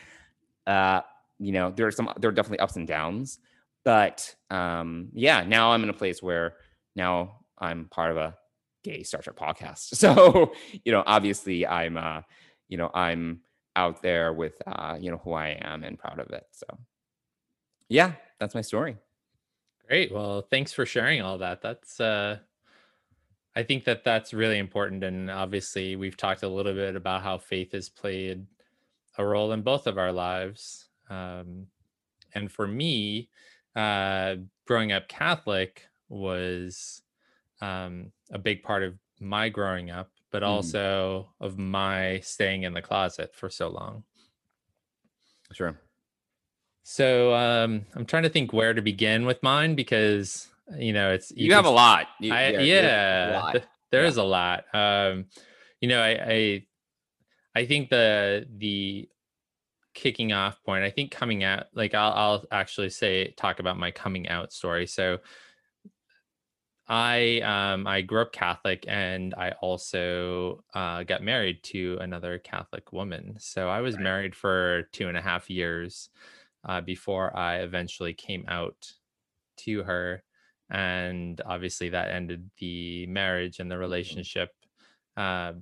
Uh, 0.67 1.01
you 1.39 1.53
know, 1.53 1.73
there 1.75 1.87
are 1.87 1.91
some, 1.91 2.13
there 2.19 2.31
are 2.31 2.33
definitely 2.33 2.61
ups 2.61 2.77
and 2.77 2.87
downs, 2.87 3.41
but 3.85 4.35
um, 4.51 5.09
yeah. 5.13 5.45
Now 5.45 5.73
I'm 5.73 5.83
in 5.83 5.91
a 5.91 5.95
place 5.95 6.23
where 6.23 6.55
now 6.97 7.41
I'm 7.59 7.87
part 7.87 8.11
of 8.11 8.17
a 8.17 8.35
gay 8.83 9.03
Star 9.03 9.23
Trek 9.23 9.37
podcast. 9.37 9.95
So, 9.95 10.53
you 10.85 10.93
know, 10.93 11.03
obviously 11.07 11.67
I'm, 11.67 11.97
uh, 11.97 12.23
you 12.69 12.77
know, 12.77 12.91
I'm 12.95 13.41
out 13.77 14.03
there 14.03 14.33
with, 14.33 14.61
uh, 14.67 14.97
you 15.01 15.11
know, 15.11 15.21
who 15.25 15.33
I 15.33 15.59
am 15.61 15.83
and 15.83 15.99
proud 15.99 16.21
of 16.21 16.31
it. 16.31 16.45
So, 16.53 16.67
yeah, 17.89 18.13
that's 18.39 18.55
my 18.55 18.61
story. 18.61 18.97
Great. 19.89 20.13
Well, 20.13 20.43
thanks 20.51 20.73
for 20.73 20.87
sharing 20.87 21.21
all 21.21 21.39
that. 21.39 21.61
That's, 21.61 22.01
uh, 22.01 22.39
I 23.57 23.63
think 23.63 23.85
that 23.85 24.05
that's 24.05 24.35
really 24.35 24.59
important. 24.59 25.05
And 25.05 25.31
obviously, 25.31 25.97
we've 25.97 26.17
talked 26.17 26.43
a 26.43 26.49
little 26.49 26.75
bit 26.75 26.97
about 26.97 27.23
how 27.23 27.39
faith 27.39 27.73
has 27.73 27.89
played 27.89 28.47
a 29.17 29.25
role 29.25 29.53
in 29.53 29.63
both 29.63 29.87
of 29.87 29.99
our 29.99 30.13
lives. 30.13 30.89
Um, 31.09 31.67
and 32.35 32.51
for 32.51 32.67
me, 32.67 33.29
uh, 33.77 34.37
growing 34.67 34.93
up 34.93 35.09
Catholic 35.09 35.83
was 36.09 37.03
um, 37.61 38.13
a 38.31 38.39
big 38.39 38.63
part 38.63 38.83
of 38.83 38.95
my 39.21 39.49
growing 39.49 39.91
up, 39.91 40.11
but 40.31 40.43
Mhm. 40.43 40.49
also 40.49 41.33
of 41.41 41.59
my 41.59 42.21
staying 42.21 42.63
in 42.65 42.75
the 42.75 42.83
closet 42.83 43.35
for 43.35 43.49
so 43.51 43.69
long. 43.69 44.05
Sure. 45.53 45.79
So 46.83 47.35
um, 47.35 47.87
I'm 47.95 48.05
trying 48.07 48.25
to 48.25 48.29
think 48.29 48.53
where 48.53 48.75
to 48.75 48.83
begin 48.83 49.25
with 49.25 49.43
mine 49.43 49.75
because 49.75 50.49
you 50.79 50.93
know 50.93 51.13
it's 51.13 51.31
You, 51.35 51.53
have 51.55 51.65
a 51.65 51.71
lot. 51.71 52.09
You- 52.21 52.33
I, 52.35 52.49
you- 52.49 52.59
yeah, 52.59 52.61
you 52.61 52.75
have 52.77 53.29
a 53.29 53.33
lot. 53.45 53.53
th- 53.53 53.65
there 53.91 54.03
Yeah. 54.03 54.09
is 54.09 54.17
a 54.17 54.23
lot. 54.25 54.65
Um, 54.75 55.27
you 55.81 55.89
know, 55.89 56.01
I, 56.03 56.11
I 56.33 56.67
I 57.55 57.67
think 57.67 57.89
the 57.91 58.47
the 58.57 59.09
kicking 59.95 60.33
off 60.33 60.63
point. 60.65 60.85
I 60.85 60.91
think 60.91 61.11
coming 61.11 61.45
out, 61.45 61.67
like 61.75 61.95
I'll 61.95 62.13
I'll 62.13 62.45
actually 62.51 62.91
say 62.91 63.33
talk 63.33 63.61
about 63.61 63.79
my 63.79 63.91
coming 63.91 64.29
out 64.29 64.53
story. 64.53 64.87
So 64.87 65.19
I 66.87 67.41
um 67.41 67.87
I 67.87 68.03
grew 68.03 68.23
up 68.23 68.33
Catholic 68.33 68.85
and 68.89 69.35
I 69.35 69.53
also 69.63 70.65
uh, 70.75 71.03
got 71.05 71.23
married 71.23 71.63
to 71.65 71.99
another 72.01 72.39
Catholic 72.39 72.93
woman. 72.93 73.37
So 73.39 73.69
I 73.71 73.81
was 73.81 73.99
Right. 73.99 73.99
married 73.99 74.35
for 74.35 74.85
two 74.93 75.09
and 75.09 75.17
a 75.17 75.23
half 75.23 75.49
years 75.49 76.11
uh, 76.65 76.81
before 76.83 77.35
I 77.37 77.61
eventually 77.61 78.15
came 78.15 78.45
out 78.49 78.93
to 79.59 79.85
her, 79.85 80.25
and 80.71 81.41
obviously 81.47 81.91
that 81.91 82.11
ended 82.11 82.51
the 82.59 83.07
marriage 83.09 83.61
and 83.61 83.71
the 83.71 83.79
relationship. 83.79 84.51
Uh, 85.17 85.55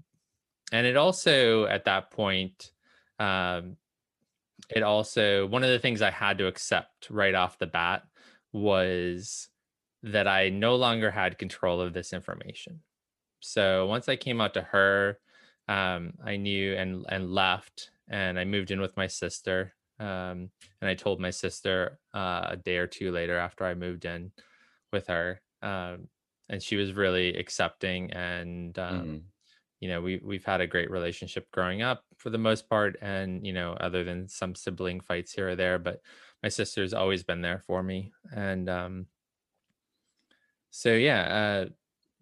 and 0.73 0.87
it 0.87 0.97
also 0.97 1.67
at 1.67 1.85
that 1.85 2.11
point, 2.11 2.73
um, 3.19 3.77
it 4.75 4.83
also 4.83 5.47
one 5.47 5.65
of 5.65 5.71
the 5.71 5.79
things 5.79 6.03
I 6.03 6.11
had 6.11 6.39
to 6.39 6.47
accept 6.47 7.11
right 7.11 7.35
off 7.35 7.59
the 7.59 7.67
bat 7.67 8.07
was 8.53 9.49
that 10.03 10.27
I 10.29 10.49
no 10.51 10.77
longer 10.77 11.11
had 11.11 11.39
control 11.39 11.81
of 11.81 11.93
this 11.95 12.13
information. 12.13 12.83
So 13.41 13.87
once 13.87 14.09
I 14.09 14.17
came 14.17 14.41
out 14.41 14.55
to 14.55 14.63
her, 14.63 15.21
um, 15.69 16.15
I 16.25 16.37
knew 16.37 16.75
and 16.77 17.05
and 17.09 17.31
left, 17.33 17.93
and 18.09 18.39
I 18.39 18.45
moved 18.45 18.71
in 18.71 18.81
with 18.81 18.97
my 18.97 19.07
sister. 19.07 19.75
Um, 19.99 20.51
and 20.81 20.91
I 20.91 20.95
told 20.95 21.21
my 21.21 21.31
sister 21.31 22.01
uh, 22.15 22.47
a 22.51 22.57
day 22.57 22.79
or 22.79 22.87
two 22.89 23.13
later 23.13 23.39
after 23.39 23.65
I 23.65 23.75
moved 23.75 24.05
in 24.05 24.33
with 24.93 25.07
her, 25.09 25.43
um, 25.63 26.09
and 26.49 26.63
she 26.63 26.77
was 26.77 26.93
really 26.95 27.37
accepting. 27.37 28.13
And 28.13 28.79
um, 28.79 29.07
Mhm. 29.09 29.32
You 29.83 29.89
know, 29.91 30.01
we 30.03 30.19
we've 30.25 30.47
had 30.47 30.63
a 30.63 30.69
great 30.69 30.91
relationship 30.91 31.51
growing 31.53 31.83
up 31.83 32.07
for 32.19 32.31
the 32.31 32.39
most 32.39 32.71
part, 32.71 32.97
and 33.03 33.47
you 33.47 33.53
know, 33.53 33.75
other 33.75 34.05
than 34.05 34.29
some 34.29 34.55
sibling 34.57 35.01
fights 35.03 35.35
here 35.35 35.51
or 35.51 35.57
there, 35.57 35.79
but 35.81 36.03
my 36.43 36.49
sister's 36.51 36.95
always 36.95 37.25
been 37.25 37.43
there 37.43 37.61
for 37.67 37.83
me, 37.85 38.13
and 38.35 38.71
um, 38.71 39.09
so 40.71 40.95
yeah, 40.95 41.23
uh, 41.23 41.69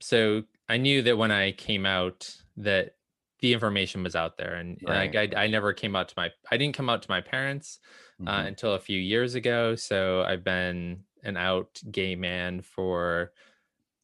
so 0.00 0.44
I 0.68 0.76
knew 0.76 1.02
that 1.02 1.16
when 1.18 1.30
I 1.30 1.52
came 1.52 1.86
out 1.86 2.36
that 2.56 2.96
the 3.40 3.52
information 3.52 4.02
was 4.02 4.16
out 4.16 4.36
there, 4.36 4.54
and, 4.54 4.80
and 4.86 4.96
I, 5.18 5.22
I 5.38 5.44
I 5.44 5.46
never 5.46 5.72
came 5.72 5.96
out 5.96 6.08
to 6.08 6.14
my 6.16 6.30
I 6.50 6.56
didn't 6.56 6.76
come 6.76 6.90
out 6.90 7.02
to 7.02 7.10
my 7.10 7.20
parents 7.20 7.78
uh, 8.26 8.42
Mhm. 8.42 8.46
until 8.46 8.74
a 8.74 8.80
few 8.80 8.98
years 9.00 9.34
ago. 9.34 9.74
So 9.76 10.22
I've 10.22 10.44
been 10.44 11.04
an 11.22 11.36
out 11.36 11.80
gay 11.90 12.16
man 12.16 12.62
for 12.62 13.32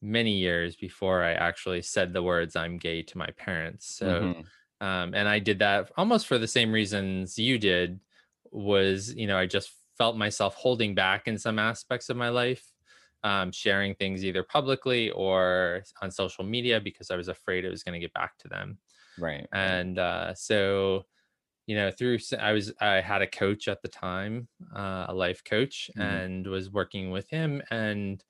many 0.01 0.37
years 0.37 0.75
before 0.75 1.23
I 1.23 1.33
actually 1.33 1.81
said 1.81 2.13
the 2.13 2.23
words 2.23 2.55
"I'm 2.55 2.77
gay" 2.77 3.03
to 3.03 3.17
my 3.17 3.29
parents. 3.31 3.87
So 3.87 4.29
Mhm. 4.29 4.51
um, 4.81 5.13
and 5.15 5.27
I 5.27 5.39
did 5.39 5.59
that 5.59 5.91
almost 5.97 6.27
for 6.27 6.37
the 6.37 6.47
same 6.47 6.71
reasons 6.71 7.37
you 7.39 7.57
did. 7.59 7.99
Was 8.51 9.13
you 9.15 9.27
know 9.27 9.37
I 9.37 9.45
just 9.47 9.71
felt 9.97 10.15
myself 10.17 10.55
holding 10.55 10.95
back 10.95 11.27
in 11.27 11.37
some 11.37 11.59
aspects 11.59 12.09
of 12.09 12.17
my 12.17 12.29
life, 12.29 12.71
um, 13.23 13.51
sharing 13.51 13.95
things 13.95 14.23
either 14.25 14.43
publicly 14.43 15.09
or 15.11 15.83
on 16.01 16.11
social 16.11 16.43
media 16.43 16.79
because 16.79 17.11
I 17.11 17.15
was 17.17 17.27
afraid 17.27 17.65
it 17.65 17.69
was 17.69 17.83
going 17.83 17.93
to 17.93 17.99
get 17.99 18.13
back 18.13 18.37
to 18.39 18.47
them. 18.47 18.79
Right. 19.17 19.49
And 19.51 19.97
uh, 19.99 20.33
so, 20.35 21.05
you 21.67 21.75
know, 21.75 21.91
through 21.91 22.19
I 22.39 22.53
was 22.53 22.73
I 22.81 23.01
had 23.01 23.21
a 23.21 23.27
coach 23.27 23.67
at 23.67 23.81
the 23.81 23.87
time, 23.89 24.49
uh, 24.75 25.07
a 25.09 25.13
life 25.15 25.43
coach, 25.43 25.91
Mhm. 25.95 26.21
and 26.21 26.47
was 26.47 26.71
working 26.71 27.11
with 27.11 27.29
him, 27.29 27.61
and 27.71 28.23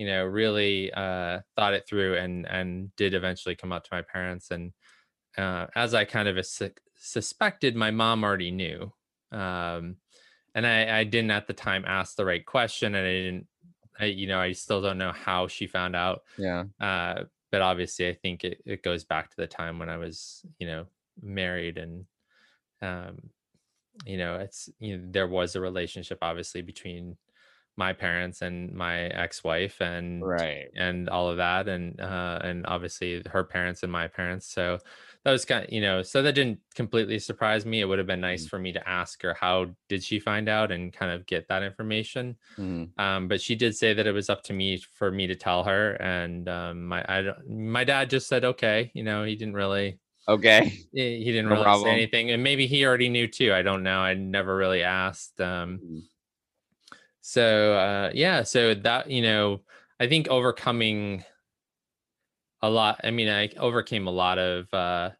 you 0.00 0.06
know, 0.06 0.24
really 0.24 0.90
uh, 0.94 1.40
thought 1.56 1.74
it 1.74 1.86
through, 1.86 2.16
and 2.16 2.48
and 2.48 2.96
did 2.96 3.12
eventually 3.12 3.54
come 3.54 3.70
out 3.70 3.84
to 3.84 3.90
my 3.92 4.00
parents. 4.00 4.50
And 4.50 4.72
uh, 5.36 5.66
as 5.74 5.92
I 5.92 6.06
kind 6.06 6.26
of 6.26 6.38
as- 6.38 6.62
suspected, 6.96 7.76
my 7.76 7.90
mom 7.90 8.24
already 8.24 8.50
knew, 8.50 8.90
um, 9.30 9.96
and 10.54 10.66
I, 10.66 11.00
I 11.00 11.04
didn't 11.04 11.32
at 11.32 11.46
the 11.46 11.52
time 11.52 11.84
ask 11.86 12.16
the 12.16 12.24
right 12.24 12.44
question, 12.44 12.94
and 12.94 13.06
I 13.06 13.10
didn't. 13.10 13.46
I, 14.00 14.04
you 14.06 14.26
know, 14.26 14.40
I 14.40 14.52
still 14.52 14.80
don't 14.80 14.96
know 14.96 15.12
how 15.12 15.48
she 15.48 15.66
found 15.66 15.94
out 15.94 16.22
yeah. 16.38 16.64
uh, 16.80 17.24
but 17.50 17.60
obviously 17.60 18.08
i 18.08 18.14
think 18.14 18.44
it, 18.44 18.62
it 18.64 18.82
goes 18.82 19.04
back 19.04 19.28
to 19.28 19.36
the 19.36 19.46
time 19.46 19.78
when 19.78 19.90
i 19.90 19.96
was 19.96 20.42
you 20.58 20.66
know 20.66 20.86
married 21.20 21.76
and 21.76 22.06
um 22.80 23.18
you 24.06 24.16
know 24.16 24.36
it's 24.36 24.70
you 24.78 24.96
know 24.96 25.04
there 25.10 25.28
was 25.28 25.56
a 25.56 25.60
relationship 25.60 26.18
obviously 26.22 26.62
between 26.62 27.16
my 27.80 27.92
parents 27.94 28.42
and 28.42 28.72
my 28.74 28.96
ex-wife 29.24 29.80
and 29.80 30.06
Right. 30.20 30.68
and 30.76 31.08
all 31.08 31.28
of 31.30 31.38
that 31.38 31.68
and 31.68 32.00
uh 32.00 32.38
and 32.44 32.66
obviously 32.66 33.22
her 33.34 33.44
parents 33.44 33.82
and 33.82 33.92
my 33.92 34.08
parents 34.08 34.46
so 34.46 34.78
that 35.24 35.32
was 35.32 35.44
kind 35.46 35.64
of 35.64 35.72
you 35.72 35.80
know 35.80 36.02
so 36.02 36.22
that 36.22 36.34
didn't 36.34 36.60
completely 36.76 37.18
surprise 37.18 37.66
me 37.66 37.80
it 37.80 37.86
would 37.86 37.98
have 37.98 38.06
been 38.14 38.20
nice 38.20 38.44
Mhm. 38.44 38.50
for 38.50 38.58
me 38.58 38.72
to 38.72 38.88
ask 38.88 39.22
her 39.22 39.34
how 39.34 39.56
did 39.88 40.04
she 40.04 40.20
find 40.20 40.48
out 40.48 40.70
and 40.72 40.92
kind 40.92 41.12
of 41.12 41.26
get 41.26 41.48
that 41.48 41.62
information 41.64 42.36
Mhm. 42.56 42.92
um, 42.98 43.28
but 43.28 43.40
she 43.40 43.54
did 43.54 43.76
say 43.76 43.94
that 43.94 44.06
it 44.06 44.12
was 44.12 44.28
up 44.30 44.42
to 44.44 44.52
me 44.52 44.78
for 44.78 45.10
me 45.10 45.26
to 45.26 45.34
tell 45.36 45.64
her, 45.64 45.92
and 46.02 46.48
um, 46.48 46.86
my 46.86 47.04
I, 47.08 47.22
don't- 47.22 47.48
my 47.48 47.84
dad 47.84 48.10
just 48.10 48.28
said 48.28 48.44
okay. 48.44 48.90
You 48.94 49.02
know, 49.04 49.24
he 49.24 49.36
didn't 49.36 49.54
really 49.54 50.00
Okay. 50.28 50.60
he 50.92 51.18
he 51.24 51.32
didn't 51.32 51.48
No 51.48 51.54
really 51.54 51.62
problem. 51.62 51.86
say 51.86 51.92
anything, 51.92 52.30
and 52.30 52.42
maybe 52.42 52.66
he 52.66 52.84
already 52.86 53.08
knew 53.08 53.26
too. 53.28 53.52
I 53.54 53.62
don't 53.62 53.82
know. 53.82 54.00
I 54.00 54.14
never 54.14 54.56
really 54.56 54.82
asked. 54.82 55.40
Um, 55.40 55.82
Mhm. 55.82 56.02
So 57.20 57.74
uh, 57.74 58.10
yeah, 58.14 58.42
so 58.42 58.74
that 58.74 59.10
you 59.10 59.22
know, 59.22 59.62
I 59.98 60.08
think 60.08 60.28
overcoming 60.28 61.24
a 62.62 62.70
lot. 62.70 63.00
I 63.04 63.10
mean, 63.10 63.28
I 63.28 63.48
overcame 63.56 64.06
a 64.06 64.10
lot 64.10 64.38
of 64.38 64.72
uh, 64.74 65.10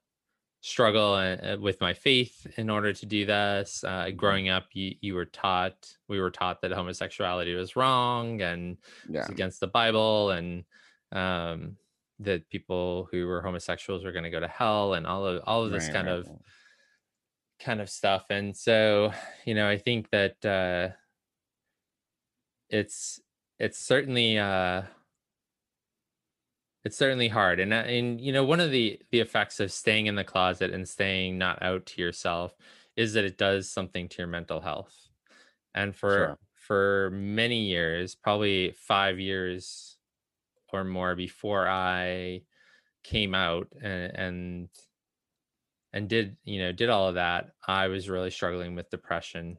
struggle 0.62 1.14
uh, 1.14 1.58
with 1.58 1.80
my 1.80 1.94
faith 1.94 2.46
in 2.58 2.70
order 2.70 2.94
to 2.94 3.06
do 3.06 3.26
this. 3.26 3.84
Uh, 3.84 4.10
growing 4.12 4.50
up, 4.50 4.68
you 4.74 4.96
you 5.02 5.14
were 5.14 5.26
taught 5.26 5.96
we 6.08 6.20
were 6.20 6.30
taught 6.30 6.62
that 6.62 6.72
homosexuality 6.72 7.54
was 7.54 7.76
wrong 7.76 8.42
and 8.42 8.78
Yeah. 9.04 9.26
it's 9.26 9.30
against 9.30 9.60
the 9.60 9.68
Bible 9.68 10.30
and 10.30 10.64
um, 11.12 11.78
that 12.20 12.48
people 12.50 13.08
who 13.12 13.26
were 13.26 13.42
homosexuals 13.42 14.04
were 14.04 14.12
going 14.12 14.24
to 14.24 14.30
go 14.30 14.40
to 14.40 14.48
hell 14.48 14.94
and 14.94 15.06
all 15.06 15.26
of 15.26 15.42
all 15.46 15.64
of 15.64 15.72
this 15.72 15.88
Right, 15.88 15.90
kind 15.90 16.08
right, 16.08 16.10
of 16.10 16.30
kind 17.58 17.80
of 17.80 17.90
stuff. 17.90 18.26
And 18.30 18.56
so, 18.56 19.12
you 19.44 19.54
know, 19.54 19.68
I 19.68 19.78
think 19.78 20.10
that 20.10 20.44
uh, 20.44 20.96
it's 22.70 23.20
it's 23.59 23.78
certainly 23.78 24.38
uh, 24.38 24.83
it's 26.85 26.96
certainly 26.96 27.28
hard. 27.28 27.61
And 27.61 27.72
uh, 27.72 27.76
and 27.76 28.20
you 28.20 28.33
know, 28.33 28.44
one 28.44 28.61
of 28.61 28.70
the 28.70 29.00
the 29.11 29.20
effects 29.20 29.61
of 29.61 29.72
staying 29.72 30.06
in 30.06 30.14
the 30.14 30.24
closet 30.24 30.70
and 30.72 30.88
staying 30.88 31.38
not 31.38 31.62
out 31.62 31.87
to 31.87 32.02
yourself 32.02 32.56
is 32.96 33.12
that 33.14 33.24
it 33.24 33.38
does 33.38 33.70
something 33.70 34.09
to 34.09 34.18
your 34.18 34.26
mental 34.26 34.61
health. 34.61 35.09
And 35.74 35.94
for 35.94 36.35
Sure. 36.35 36.38
for 36.54 37.11
many 37.12 37.66
years, 37.66 38.14
probably 38.14 38.72
five 38.72 39.18
years 39.20 39.98
or 40.72 40.85
more 40.85 41.14
before 41.16 41.68
I 41.68 42.42
came 43.04 43.35
out 43.35 43.68
and 43.83 44.12
and 44.16 44.70
and 45.92 46.09
did 46.09 46.37
you 46.44 46.59
know 46.59 46.72
did 46.72 46.88
all 46.90 47.09
of 47.09 47.14
that 47.14 47.50
i 47.66 47.88
was 47.88 48.09
really 48.09 48.30
struggling 48.30 48.74
with 48.74 48.90
depression 48.90 49.59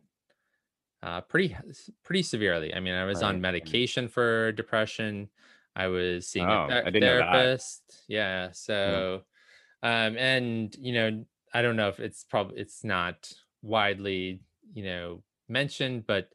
uh, 1.04 1.22
pretty 1.22 1.56
pretty 2.04 2.24
severely. 2.24 2.74
I 2.74 2.80
mean, 2.80 2.94
I 2.94 3.06
was 3.06 3.22
Right, 3.22 3.24
on 3.24 3.42
medication 3.42 4.08
for 4.08 4.52
depression. 4.54 5.30
I 5.76 5.88
was 5.88 6.28
seeing 6.28 6.50
Oh, 6.50 6.54
a 6.54 6.58
ther- 6.60 6.84
I 6.84 6.90
didn't 6.90 7.06
know 7.06 7.18
that. 7.18 7.52
therapist. 7.56 8.04
Yeah. 8.08 8.52
So, 8.52 9.26
um, 9.84 10.18
and 10.18 10.76
you 10.78 10.94
know, 10.94 11.26
I 11.54 11.62
don't 11.62 11.76
know 11.78 11.90
if 11.90 12.00
it's 12.00 12.24
probably 12.26 12.60
it's 12.62 12.84
not 12.84 13.34
widely 13.62 14.42
you 14.74 14.84
know 14.86 15.24
mentioned, 15.50 16.08
but 16.08 16.34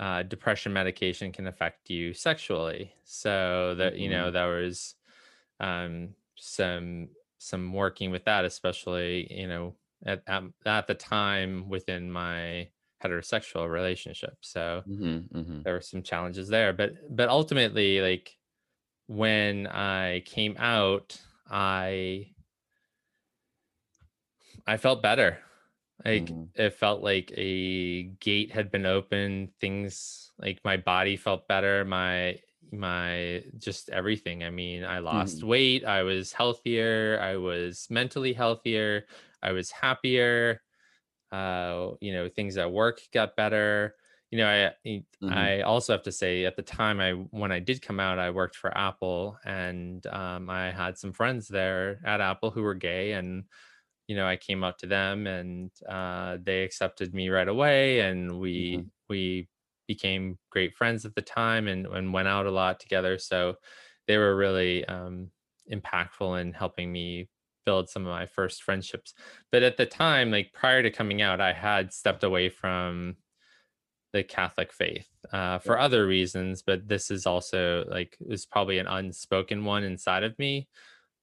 uh, 0.00 0.22
depression 0.24 0.72
medication 0.72 1.32
can 1.32 1.46
affect 1.46 1.90
you 1.90 2.14
sexually. 2.14 2.94
So 3.04 3.74
that 3.76 3.98
you 3.98 4.08
know 4.10 4.30
there 4.30 4.48
was 4.48 4.96
um, 5.60 6.14
some 6.38 7.10
some 7.38 7.72
working 7.72 8.10
with 8.10 8.24
that, 8.24 8.44
especially 8.44 9.32
you 9.32 9.48
know 9.48 9.76
at, 10.04 10.22
at 10.26 10.44
at 10.66 10.86
the 10.86 10.94
time 10.94 11.68
within 11.68 12.10
my 12.10 12.70
heterosexual 13.02 13.70
relationship. 13.70 14.36
So 14.42 14.84
Mhm, 14.86 15.28
mhm. 15.32 15.66
there 15.66 15.74
were 15.74 15.80
some 15.82 16.02
challenges 16.02 16.48
there, 16.48 16.72
but 16.72 16.92
but 17.14 17.28
ultimately, 17.28 18.00
like 18.00 18.38
when 19.08 19.66
I 19.68 20.20
came 20.22 20.56
out, 20.58 21.20
I 21.48 22.34
I 24.66 24.76
felt 24.76 25.02
better. 25.02 25.42
Like 26.04 26.34
Mhm. 26.34 26.52
it 26.54 26.70
felt 26.74 27.02
like 27.02 27.32
a 27.36 28.04
gate 28.20 28.52
had 28.52 28.70
been 28.70 28.86
opened. 28.86 29.52
Things 29.60 30.32
like 30.38 30.60
my 30.64 30.76
body 30.76 31.16
felt 31.16 31.48
better. 31.48 31.84
My 31.84 32.40
my 32.70 33.44
just 33.58 33.90
everything. 33.90 34.42
I 34.44 34.50
mean, 34.50 34.84
I 34.84 34.98
lost 35.00 35.42
weight. 35.42 35.84
I 35.84 36.02
was 36.02 36.32
healthier. 36.32 37.18
I 37.20 37.36
was 37.36 37.86
mentally 37.90 38.32
healthier. 38.32 39.06
I 39.42 39.52
was 39.52 39.70
happier. 39.70 40.62
Uh, 41.32 41.92
you 42.00 42.12
know, 42.12 42.28
things 42.28 42.56
at 42.58 42.72
work 42.72 43.00
got 43.12 43.36
better. 43.36 43.96
You 44.30 44.38
know, 44.38 44.48
I 44.48 44.74
I 44.88 45.04
Mhm. 45.20 45.52
I 45.58 45.62
also 45.62 45.92
have 45.94 46.02
to 46.04 46.12
say 46.12 46.44
at 46.46 46.56
the 46.56 46.62
time 46.62 47.00
I 47.00 47.12
when 47.12 47.52
I 47.52 47.60
did 47.60 47.82
come 47.82 48.00
out, 48.00 48.18
I 48.18 48.30
worked 48.30 48.56
for 48.56 48.76
Apple 48.76 49.38
and 49.44 50.06
um, 50.08 50.50
I 50.50 50.70
had 50.72 50.98
some 50.98 51.12
friends 51.12 51.48
there 51.48 52.00
at 52.06 52.20
Apple 52.20 52.50
who 52.50 52.62
were 52.62 52.74
gay 52.74 53.12
and 53.12 53.44
you 54.08 54.16
know, 54.16 54.26
I 54.26 54.36
came 54.36 54.64
out 54.64 54.78
to 54.80 54.86
them 54.86 55.26
and 55.26 55.70
uh, 55.88 56.38
they 56.42 56.64
accepted 56.64 57.14
me 57.14 57.28
right 57.28 57.48
away, 57.48 58.00
and 58.00 58.38
we 58.38 58.82
Mhm. 58.82 58.90
we 59.08 59.48
became 59.86 60.38
great 60.50 60.74
friends 60.74 61.04
at 61.04 61.14
the 61.14 61.22
time 61.22 61.68
and, 61.68 61.86
and 61.86 62.12
went 62.12 62.28
out 62.28 62.46
a 62.46 62.50
lot 62.50 62.80
together. 62.80 63.18
So 63.18 63.56
they 64.06 64.18
were 64.18 64.36
really 64.36 64.84
um, 64.86 65.30
impactful 65.70 66.40
in 66.40 66.52
helping 66.52 66.92
me 66.92 67.28
build 67.64 67.88
some 67.88 68.06
of 68.06 68.12
my 68.12 68.26
first 68.26 68.62
friendships. 68.62 69.14
But 69.50 69.62
at 69.62 69.76
the 69.76 69.86
time, 69.86 70.30
like 70.30 70.52
prior 70.52 70.82
to 70.82 70.90
coming 70.90 71.22
out, 71.22 71.40
I 71.40 71.52
had 71.52 71.92
stepped 71.92 72.24
away 72.24 72.48
from 72.48 73.16
the 74.12 74.22
Catholic 74.22 74.72
faith 74.72 75.08
uh, 75.32 75.58
for 75.58 75.78
other 75.78 76.06
reasons, 76.06 76.62
but 76.62 76.86
this 76.86 77.10
is 77.10 77.26
also 77.26 77.84
like 77.88 78.16
it 78.20 78.28
was 78.28 78.44
probably 78.44 78.78
an 78.78 78.86
unspoken 78.86 79.64
one 79.64 79.84
inside 79.84 80.22
of 80.22 80.38
me 80.38 80.68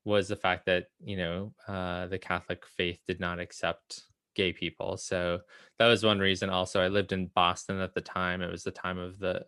was 0.06 0.28
the 0.28 0.36
fact 0.36 0.66
that 0.66 0.88
you 1.04 1.18
know 1.18 1.54
uh, 1.68 2.08
the 2.08 2.18
Catholic 2.20 2.66
faith 2.66 3.00
did 3.08 3.20
not 3.20 3.40
accept 3.40 4.06
gay 4.36 4.54
people. 4.54 4.98
So 4.98 5.42
that 5.78 5.88
was 5.88 6.04
one 6.04 6.20
reason. 6.20 6.50
Also, 6.50 6.82
I 6.82 6.88
lived 6.88 7.12
in 7.12 7.28
Boston 7.28 7.80
at 7.80 7.94
the 7.94 8.02
time. 8.02 8.42
It 8.42 8.52
was 8.52 8.64
the 8.64 8.72
time 8.72 8.98
of 8.98 9.20
the, 9.20 9.46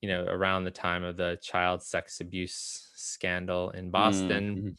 you 0.00 0.08
know, 0.08 0.24
around 0.24 0.64
the 0.64 0.70
time 0.70 1.04
of 1.04 1.16
the 1.16 1.38
child 1.42 1.82
sex 1.82 2.20
abuse 2.20 2.90
scandal 2.94 3.70
in 3.70 3.90
Boston. 3.90 4.56
Mhm. 4.56 4.76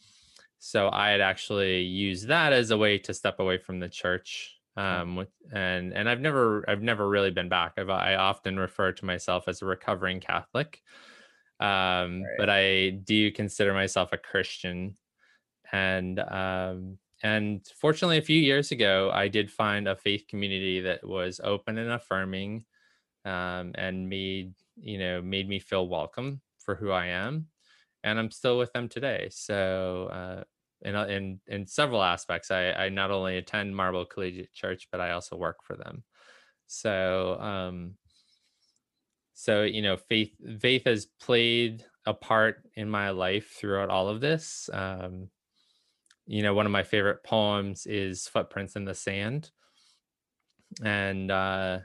So 0.60 0.90
I 0.92 1.10
had 1.10 1.22
actually 1.22 1.82
used 1.82 2.28
that 2.28 2.52
as 2.54 2.70
a 2.70 2.78
way 2.78 2.98
to 3.00 3.14
step 3.14 3.40
away 3.40 3.58
from 3.58 3.80
the 3.80 3.90
church. 3.90 4.58
Um, 4.76 5.16
with, 5.16 5.30
and 5.52 5.92
and 5.94 6.08
I've 6.08 6.20
never 6.20 6.68
I've 6.70 6.82
never 6.82 7.08
really 7.08 7.32
been 7.32 7.48
back. 7.50 7.74
I've, 7.78 7.90
I 7.90 8.14
often 8.16 8.58
refer 8.58 8.92
to 8.92 9.06
myself 9.06 9.48
as 9.48 9.62
a 9.62 9.66
recovering 9.66 10.20
Catholic, 10.20 10.82
um, 11.60 12.30
Right. 12.30 12.36
but 12.36 12.50
I 12.50 12.90
do 12.90 13.32
consider 13.32 13.74
myself 13.74 14.12
a 14.12 14.18
Christian 14.18 14.96
and 15.72 16.18
um 16.20 16.98
and 17.22 17.66
fortunately 17.68 18.18
a 18.18 18.22
few 18.22 18.38
years 18.40 18.72
ago 18.72 19.10
i 19.12 19.28
did 19.28 19.50
find 19.50 19.86
a 19.88 19.96
faith 19.96 20.26
community 20.28 20.80
that 20.80 21.06
was 21.06 21.40
open 21.44 21.78
and 21.78 21.90
affirming 21.90 22.64
um 23.24 23.72
and 23.76 24.08
made 24.08 24.54
you 24.76 24.98
know 24.98 25.22
made 25.22 25.48
me 25.48 25.58
feel 25.58 25.88
welcome 25.88 26.42
for 26.58 26.74
who 26.76 26.90
i 26.90 27.06
am 27.06 27.48
and 28.04 28.18
i'm 28.18 28.30
still 28.30 28.58
with 28.58 28.72
them 28.72 28.88
today 28.88 29.28
so 29.30 30.08
uh 30.12 30.44
in, 30.82 30.94
in 30.94 31.40
in 31.46 31.66
several 31.66 32.02
aspects 32.02 32.50
i 32.50 32.72
i 32.72 32.88
not 32.88 33.10
only 33.10 33.36
attend 33.36 33.74
marble 33.74 34.04
collegiate 34.04 34.52
church 34.52 34.88
but 34.90 35.00
i 35.00 35.10
also 35.10 35.36
work 35.36 35.58
for 35.64 35.76
them 35.76 36.02
so 36.66 37.38
um 37.40 37.94
so 39.34 39.62
you 39.62 39.82
know 39.82 39.96
faith 39.96 40.32
faith 40.60 40.84
has 40.84 41.06
played 41.20 41.84
a 42.06 42.14
part 42.14 42.62
in 42.74 42.88
my 42.88 43.10
life 43.10 43.54
throughout 43.58 43.90
all 43.90 44.08
of 44.08 44.20
this 44.20 44.70
um 44.72 45.28
you 46.26 46.42
know 46.42 46.54
one 46.54 46.66
of 46.66 46.72
my 46.72 46.82
favorite 46.82 47.22
poems 47.24 47.86
is 47.86 48.26
footprints 48.26 48.76
in 48.76 48.84
the 48.84 48.94
sand 48.94 49.50
and 50.82 51.30
uh 51.30 51.78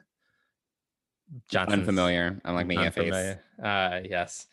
johnson's 1.49 1.79
Unfamiliar. 1.79 2.39
I'm 2.45 2.55
like 2.55 2.67
making 2.67 2.85
a 2.85 2.91
face. 2.91 3.37
uh 3.63 3.99
yes 4.03 4.47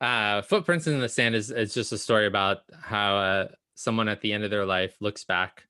uh 0.00 0.42
footprints 0.42 0.86
in 0.86 1.00
the 1.00 1.08
sand 1.08 1.34
is 1.34 1.50
it's 1.50 1.74
just 1.74 1.92
a 1.92 1.98
story 1.98 2.26
about 2.26 2.58
how 2.80 3.16
uh 3.16 3.48
someone 3.74 4.08
at 4.08 4.20
the 4.20 4.32
end 4.32 4.44
of 4.44 4.50
their 4.50 4.66
life 4.66 4.94
looks 5.00 5.24
back 5.24 5.64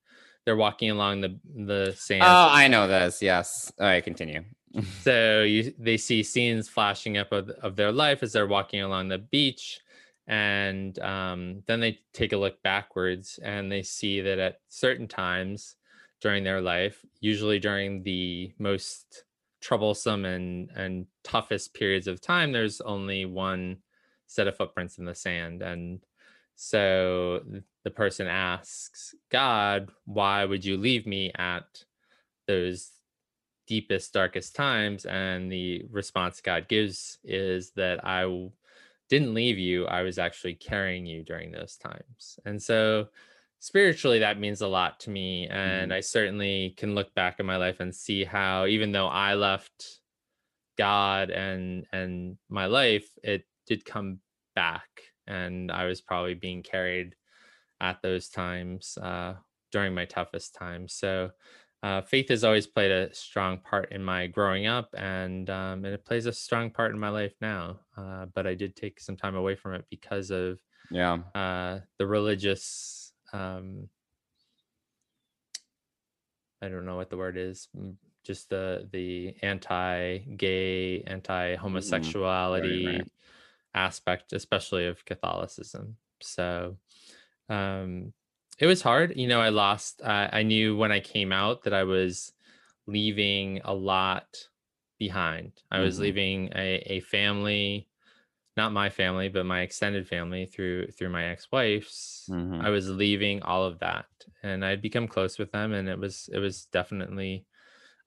they're 0.45 0.57
walking 0.57 0.91
along 0.91 1.21
the 1.21 1.39
the 1.55 1.95
sand 1.97 2.23
Oh, 2.23 2.49
I 2.51 2.69
know 2.69 2.89
this. 2.89 3.21
Yes. 3.21 3.71
All 3.79 3.87
right, 3.87 4.03
continue. 4.03 4.45
so 5.03 5.43
you 5.43 5.75
they 5.79 5.97
see 5.99 6.23
scenes 6.23 6.69
flashing 6.69 7.19
up 7.19 7.33
of, 7.33 7.51
of 7.51 7.77
their 7.77 7.93
life 7.93 8.23
as 8.23 8.33
they're 8.33 8.47
walking 8.47 8.81
along 8.83 9.09
the 9.09 9.19
beach 9.19 9.81
and 10.27 10.99
um, 11.01 11.63
then 11.67 11.81
they 11.81 11.99
take 12.13 12.33
a 12.33 12.37
look 12.37 12.63
backwards 12.63 13.39
and 13.43 13.71
they 13.73 13.83
see 13.83 14.21
that 14.21 14.39
at 14.39 14.61
certain 14.69 15.09
times 15.09 15.77
during 16.21 16.45
their 16.45 16.61
life 16.61 17.05
usually 17.21 17.59
during 17.59 18.03
the 18.03 18.53
most 18.59 19.25
troublesome 19.61 20.25
and 20.25 20.71
and 20.77 21.07
toughest 21.25 21.75
periods 21.75 22.07
of 22.07 22.21
time 22.21 22.53
there's 22.53 22.81
only 22.83 23.25
one 23.27 23.77
set 24.29 24.49
of 24.49 24.57
footprints 24.57 24.99
in 24.99 25.07
the 25.07 25.17
sand 25.17 25.63
and 25.63 26.07
so 26.57 27.45
the 27.85 27.91
person 27.91 28.29
asks 28.29 29.15
god 29.31 29.91
why 30.07 30.45
would 30.45 30.65
you 30.65 30.77
leave 30.79 31.07
me 31.07 31.33
at 31.37 31.85
those 32.47 32.93
deepest 33.67 34.13
darkest 34.15 34.55
times 34.57 35.05
and 35.07 35.53
the 35.53 35.85
response 35.91 36.41
god 36.41 36.69
gives 36.69 37.19
is 37.25 37.73
that 37.73 38.05
I 38.05 38.25
didn't 39.09 39.35
leave 39.35 39.59
you 39.59 39.87
i 39.87 40.03
was 40.03 40.19
actually 40.19 40.55
carrying 40.55 41.07
you 41.07 41.25
during 41.25 41.51
those 41.53 41.77
times 41.77 42.39
and 42.45 42.63
so 42.63 43.09
spiritually 43.61 44.21
that 44.21 44.39
means 44.41 44.61
a 44.61 44.69
lot 44.69 45.01
to 45.01 45.11
me 45.11 45.49
and 45.49 45.93
Mhm. 45.93 45.97
i 45.97 46.01
certainly 46.01 46.75
can 46.77 46.95
look 46.95 47.15
back 47.15 47.41
in 47.41 47.47
my 47.47 47.57
life 47.57 47.81
and 47.81 47.95
see 47.95 48.25
how 48.25 48.67
even 48.67 48.93
though 48.93 49.09
i 49.09 49.35
left 49.35 50.01
god 50.77 51.31
and 51.31 51.87
and 51.93 52.39
my 52.49 52.67
life 52.67 53.11
it 53.23 53.45
did 53.69 53.85
come 53.85 54.21
back 54.57 54.89
and 55.29 55.71
i 55.73 55.85
was 55.87 56.01
probably 56.03 56.35
being 56.35 56.63
carried 56.63 57.15
at 57.81 58.01
those 58.03 58.29
times 58.29 58.97
uh 58.99 59.35
during 59.73 59.95
my 59.95 60.05
toughest 60.05 60.55
times 60.55 60.95
so 60.95 61.31
uh, 61.85 62.03
faith 62.03 62.29
has 62.29 62.43
always 62.43 62.67
played 62.67 62.91
a 62.91 63.15
strong 63.15 63.61
part 63.61 63.93
in 63.93 64.03
my 64.03 64.27
growing 64.27 64.67
up 64.67 64.89
and 64.99 65.49
um, 65.49 65.85
and 65.85 65.95
it 65.95 66.05
plays 66.05 66.27
a 66.27 66.33
strong 66.33 66.73
part 66.73 66.91
in 66.93 66.99
my 66.99 67.09
life 67.09 67.35
now 67.41 67.79
uh, 67.97 68.27
but 68.35 68.49
i 68.49 68.55
did 68.55 68.75
take 68.75 68.99
some 69.01 69.17
time 69.17 69.37
away 69.37 69.55
from 69.55 69.75
it 69.75 69.85
because 69.91 70.31
of 70.33 70.61
Yeah. 70.91 71.19
uh, 71.35 71.81
the 71.99 72.07
religious 72.07 73.13
um, 73.33 73.89
i 76.63 76.69
don't 76.69 76.85
know 76.85 76.97
what 76.97 77.11
the 77.11 77.17
word 77.17 77.37
is 77.37 77.69
mm, 77.77 77.95
just 78.25 78.51
the 78.51 78.89
the 78.93 79.35
anti-gay 79.43 81.03
anti-homosexuality 81.03 83.11
aspect 83.75 84.33
especially 84.33 84.87
of 84.87 85.05
catholicism 85.05 85.97
so 86.21 86.77
um 87.49 88.13
it 88.59 88.67
was 88.67 88.83
hard 88.83 89.17
you 89.17 89.27
know 89.27 89.41
i 89.41 89.49
lost 89.49 90.03
uh, 90.03 90.29
i 90.33 90.43
knew 90.43 90.77
when 90.77 90.93
i 90.93 91.01
came 91.01 91.33
out 91.33 91.63
that 91.63 91.75
i 91.75 91.85
was 91.85 92.33
leaving 92.87 93.61
a 93.65 93.75
lot 93.75 94.49
behind 94.99 95.63
i 95.71 95.81
was 95.81 95.99
Mhm. 95.99 96.01
leaving 96.01 96.51
a, 96.57 96.77
a 96.87 97.01
family 97.01 97.89
not 98.57 98.73
my 98.73 98.91
family 98.91 99.29
but 99.29 99.47
my 99.47 99.61
extended 99.63 100.09
family 100.09 100.47
through 100.47 100.89
through 100.93 101.09
my 101.11 101.25
ex-wife's 101.27 102.29
Mhm. 102.29 102.61
i 102.61 102.71
was 102.71 102.89
leaving 102.91 103.43
all 103.43 103.65
of 103.65 103.79
that 103.79 104.07
and 104.43 104.65
i'd 104.65 104.83
become 104.83 105.09
close 105.09 105.39
with 105.39 105.53
them 105.53 105.73
and 105.73 105.89
it 105.89 105.99
was 105.99 106.29
it 106.33 106.39
was 106.39 106.67
definitely 106.67 107.47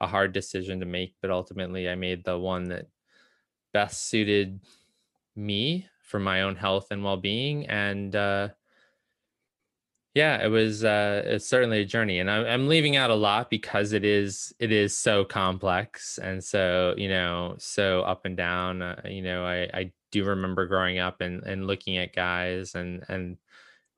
a 0.02 0.08
hard 0.08 0.34
decision 0.34 0.80
to 0.80 0.86
make 0.86 1.16
but 1.22 1.32
ultimately 1.32 1.90
i 1.90 1.96
made 1.96 2.24
the 2.26 2.38
one 2.40 2.66
that 2.66 2.88
best 3.74 4.08
suited 4.08 4.62
me 5.36 5.88
for 6.02 6.20
my 6.20 6.42
own 6.42 6.56
health 6.56 6.88
and 6.92 7.04
well-being 7.04 7.68
and 7.68 8.16
uh 8.16 8.50
Yeah, 10.14 10.44
it 10.44 10.50
was 10.50 10.84
uh 10.84 11.22
it's 11.26 11.46
certainly 11.48 11.80
a 11.82 11.86
journey 11.86 12.20
and 12.20 12.30
I'm 12.30 12.46
I'm 12.46 12.68
leaving 12.68 12.98
out 12.98 13.10
a 13.12 13.16
lot 13.16 13.50
because 13.50 13.94
it 13.94 14.04
is 14.04 14.54
it 14.60 14.72
is 14.72 14.98
so 14.98 15.24
complex 15.24 16.18
and 16.18 16.44
so, 16.44 16.94
you 16.98 17.08
know, 17.08 17.56
so 17.60 18.02
up 18.02 18.26
and 18.26 18.36
down. 18.36 18.82
Uh, 18.82 19.02
you 19.06 19.22
know, 19.22 19.46
I 19.46 19.70
I 19.74 19.94
do 20.12 20.26
remember 20.26 20.68
growing 20.68 21.00
up 21.00 21.22
and 21.22 21.42
and 21.44 21.66
looking 21.66 21.96
at 21.98 22.14
guys 22.14 22.76
and 22.76 23.06
and 23.08 23.38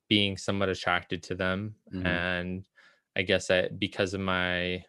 being 0.10 0.38
somewhat 0.38 0.70
attracted 0.70 1.24
to 1.24 1.36
them 1.36 1.78
Mhm. 1.92 2.04
and 2.06 2.68
I 3.16 3.24
guess 3.24 3.52
I 3.52 3.70
because 3.70 4.14
of 4.14 4.22
my 4.22 4.86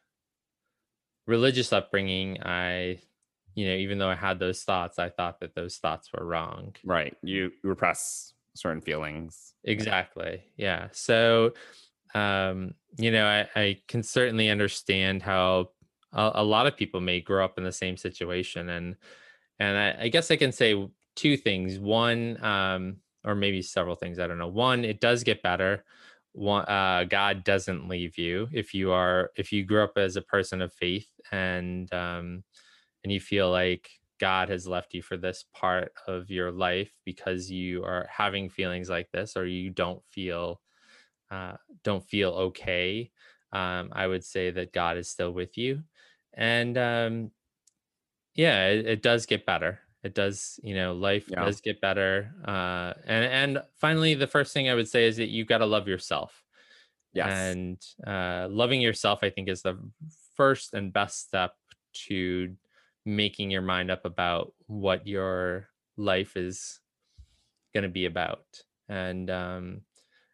religious 1.26 1.72
upbringing, 1.72 2.42
I 2.42 3.02
you 3.54 3.66
know, 3.66 3.74
even 3.74 3.98
though 3.98 4.10
I 4.10 4.14
had 4.14 4.38
those 4.38 4.62
thoughts, 4.62 4.98
I 4.98 5.08
thought 5.08 5.40
that 5.40 5.54
those 5.54 5.76
thoughts 5.76 6.10
were 6.12 6.24
wrong. 6.24 6.74
Right. 6.84 7.16
You 7.22 7.52
repress 7.62 8.32
certain 8.54 8.80
feelings. 8.80 9.54
Exactly. 9.64 10.42
Yeah. 10.56 10.88
So, 10.92 11.54
um, 12.14 12.74
you 12.98 13.10
know, 13.10 13.26
I, 13.26 13.60
I 13.60 13.80
can 13.88 14.02
certainly 14.02 14.48
understand 14.48 15.22
how 15.22 15.70
a, 16.12 16.32
a 16.36 16.44
lot 16.44 16.66
of 16.66 16.76
people 16.76 17.00
may 17.00 17.20
grow 17.20 17.44
up 17.44 17.58
in 17.58 17.64
the 17.64 17.72
same 17.72 17.96
situation, 17.96 18.68
and 18.68 18.96
and 19.58 19.76
I, 19.76 20.04
I 20.04 20.08
guess 20.08 20.30
I 20.30 20.36
can 20.36 20.52
say 20.52 20.88
two 21.16 21.36
things. 21.36 21.78
One, 21.78 22.42
um, 22.44 22.96
or 23.24 23.34
maybe 23.34 23.62
several 23.62 23.96
things. 23.96 24.18
I 24.18 24.26
don't 24.26 24.38
know. 24.38 24.48
One, 24.48 24.84
it 24.84 25.00
does 25.00 25.24
get 25.24 25.42
better. 25.42 25.84
One, 26.32 26.64
uh, 26.66 27.04
God 27.08 27.44
doesn't 27.44 27.88
leave 27.88 28.18
you 28.18 28.48
if 28.52 28.74
you 28.74 28.92
are 28.92 29.30
if 29.36 29.52
you 29.52 29.64
grew 29.64 29.82
up 29.82 29.96
as 29.96 30.16
a 30.16 30.22
person 30.22 30.62
of 30.62 30.72
faith 30.72 31.08
and 31.32 31.92
um, 31.92 32.44
and 33.04 33.12
you 33.12 33.20
feel 33.20 33.50
like 33.50 33.90
God 34.20 34.50
has 34.50 34.66
left 34.68 34.94
you 34.94 35.02
for 35.02 35.18
this 35.18 35.44
part 35.54 35.92
of 36.08 36.30
your 36.30 36.52
life 36.52 36.92
because 37.04 37.50
you 37.50 37.84
are 37.84 38.08
having 38.10 38.50
feelings 38.50 38.90
like 38.90 39.10
this 39.12 39.36
or 39.36 39.46
you 39.46 39.70
don't 39.70 40.04
feel 40.10 40.62
uh, 41.30 41.56
don't 41.82 42.04
feel 42.08 42.30
okay, 42.30 43.10
um, 43.52 43.90
I 43.92 44.06
would 44.06 44.24
say 44.24 44.50
that 44.50 44.72
God 44.72 44.96
is 44.96 45.10
still 45.10 45.32
with 45.32 45.56
you. 45.58 45.84
And 46.34 46.78
um, 46.78 47.32
yeah, 48.34 48.68
it, 48.68 48.86
it 48.86 49.02
does 49.02 49.26
get 49.26 49.46
better. 49.46 49.80
It 50.02 50.14
does, 50.14 50.60
you 50.62 50.74
know, 50.74 50.92
life 50.94 51.30
Yeah. 51.30 51.36
does 51.38 51.60
get 51.60 51.80
better. 51.80 52.34
Uh, 52.44 52.92
and 53.04 53.56
and 53.56 53.62
finally, 53.76 54.14
the 54.14 54.26
first 54.26 54.52
thing 54.52 54.68
I 54.68 54.74
would 54.74 54.88
say 54.88 55.06
is 55.06 55.16
that 55.16 55.28
you 55.28 55.44
got 55.44 55.58
to 55.58 55.66
love 55.66 55.88
yourself. 55.88 56.44
Yes. 57.12 57.56
And 57.56 57.84
uh, 58.06 58.48
loving 58.50 58.80
yourself, 58.80 59.20
I 59.22 59.30
think, 59.30 59.48
is 59.48 59.62
the 59.62 59.78
first 60.36 60.74
and 60.74 60.92
best 60.92 61.20
step 61.28 61.54
to 62.08 62.56
making 63.04 63.50
your 63.50 63.62
mind 63.62 63.90
up 63.90 64.04
about 64.04 64.52
what 64.66 65.06
your 65.06 65.68
life 65.96 66.36
is 66.36 66.80
going 67.74 67.82
to 67.82 67.88
be 67.88 68.06
about. 68.06 68.44
And 68.88 69.30
um, 69.30 69.82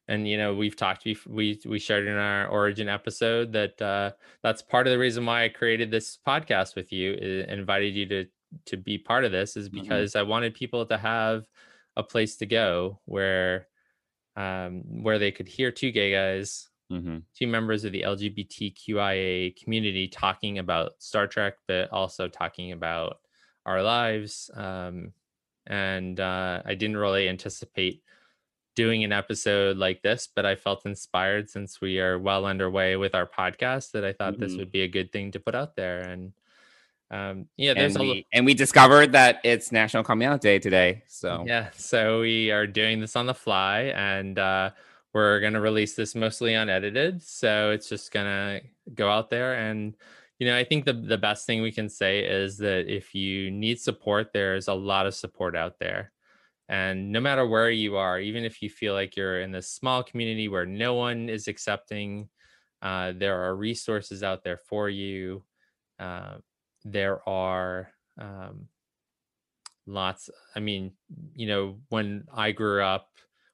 and 0.09 0.26
you 0.28 0.37
know 0.37 0.54
we've 0.54 0.76
talked 0.76 1.06
we 1.26 1.61
we 1.64 1.78
shared 1.78 2.06
in 2.06 2.16
our 2.16 2.48
origin 2.48 2.88
episode 2.88 3.52
that 3.52 3.80
uh, 3.80 4.12
that's 4.42 4.62
part 4.62 4.87
of 4.87 4.92
the 4.92 4.98
reason 4.98 5.24
why 5.26 5.44
I 5.44 5.48
created 5.48 5.90
this 5.90 6.18
podcast 6.26 6.74
with 6.76 6.92
you, 6.92 7.12
uh, 7.12 7.52
invited 7.52 7.94
you 7.94 8.06
to 8.06 8.26
to 8.66 8.76
be 8.76 8.98
part 8.98 9.24
of 9.24 9.33
this, 9.33 9.56
is 9.56 9.68
Mhm. 9.68 9.83
because 9.83 10.16
I 10.16 10.22
wanted 10.22 10.54
people 10.54 10.85
to 10.87 10.98
have 10.98 11.46
a 11.96 12.02
place 12.02 12.37
to 12.38 12.46
go 12.46 13.00
where 13.04 13.68
um, 14.37 15.02
where 15.02 15.18
they 15.18 15.33
could 15.33 15.48
hear 15.48 15.70
two 15.72 15.90
gay 15.92 16.12
guys 16.12 16.69
hmm 16.90 17.18
two 17.35 17.46
members 17.46 17.85
of 17.85 17.92
the 17.92 18.03
LGBTQIA 18.03 19.57
community 19.62 20.09
talking 20.09 20.59
about 20.59 20.92
Star 20.98 21.26
Trek, 21.26 21.55
but 21.68 21.90
also 21.92 22.29
talking 22.29 22.72
about 22.72 23.18
our 23.64 23.83
lives. 23.83 24.50
Um, 24.55 25.12
and 25.66 26.18
uh, 26.20 26.62
I 26.64 26.74
didn't 26.74 26.96
really 26.98 27.29
anticipate 27.29 28.03
doing 28.74 29.05
an 29.05 29.12
episode 29.12 29.76
like 29.76 30.03
this, 30.03 30.29
but 30.35 30.46
I 30.46 30.57
felt 30.57 30.87
inspired 30.87 31.50
since 31.50 31.81
we 31.81 31.98
are 32.00 32.18
well 32.18 32.46
underway 32.46 32.96
with 32.96 33.14
our 33.14 33.26
podcast 33.26 33.92
that 33.92 34.05
I 34.05 34.12
thought 34.12 34.38
this 34.40 34.55
Mhm. 34.55 34.59
would 34.59 34.72
be 34.72 34.83
a 34.83 34.88
good 34.88 35.12
thing 35.12 35.33
to 35.33 35.40
put 35.40 35.55
out 35.55 35.76
there. 35.76 36.00
And 36.00 36.33
um, 37.11 37.46
yeah, 37.57 37.74
there's 37.74 37.96
And 37.96 38.05
a 38.05 38.07
lo- 38.09 38.14
we, 38.14 38.26
and 38.33 38.46
we 38.46 38.55
discovered 38.55 39.12
that 39.12 39.40
it's 39.44 39.72
National 39.72 40.05
Coming 40.05 40.29
Out 40.29 40.40
Day 40.40 40.59
today. 40.59 41.03
So 41.09 41.44
Yeah, 41.46 41.70
so 41.74 42.20
we 42.20 42.50
are 42.50 42.66
doing 42.66 43.00
this 43.00 43.16
on 43.16 43.26
the 43.26 43.35
fly 43.35 43.92
and 43.94 44.38
uh 44.38 44.70
we're 45.12 45.40
going 45.40 45.55
to 45.55 45.61
release 45.61 45.94
this 45.94 46.14
mostly 46.14 46.55
unedited, 46.55 47.23
so 47.23 47.70
it's 47.70 47.88
just 47.88 48.12
going 48.12 48.27
to 48.27 48.61
go 48.94 49.11
out 49.11 49.31
there 49.31 49.55
and 49.55 49.96
you 50.38 50.46
know, 50.46 50.57
I 50.57 50.64
think 50.64 50.87
the 50.87 50.94
the 50.94 51.18
best 51.18 51.46
thing 51.46 51.61
we 51.61 51.70
can 51.70 51.90
say 51.90 52.25
is 52.25 52.57
that 52.59 52.90
if 52.90 53.14
you 53.14 53.51
need 53.51 53.79
support, 53.79 54.33
there's 54.33 54.68
a 54.68 54.75
lot 54.75 55.07
of 55.07 55.14
support 55.14 55.55
out 55.55 55.79
there. 55.79 56.12
And 56.66 57.12
no 57.12 57.20
matter 57.20 57.46
where 57.46 57.68
you 57.68 57.96
are, 57.96 58.18
even 58.18 58.44
if 58.44 58.62
you 58.62 58.70
feel 58.70 58.94
like 58.94 59.16
you're 59.16 59.42
in 59.42 59.53
this 59.53 59.68
small 59.68 60.03
community 60.03 60.49
where 60.49 60.64
no 60.64 60.94
one 60.94 61.29
is 61.29 61.46
accepting, 61.46 62.31
uh, 62.81 63.12
there 63.14 63.42
are 63.42 63.55
resources 63.55 64.23
out 64.23 64.42
there 64.42 64.57
for 64.57 64.88
you. 64.88 65.44
Uh, 65.99 66.37
there 66.85 67.29
are 67.29 67.90
um, 68.18 68.68
lots 69.87 70.31
i 70.55 70.61
mean 70.61 70.92
you 71.35 71.46
know 71.46 71.79
when 71.88 72.25
i 72.33 72.53
grew 72.53 72.83
up 72.83 73.09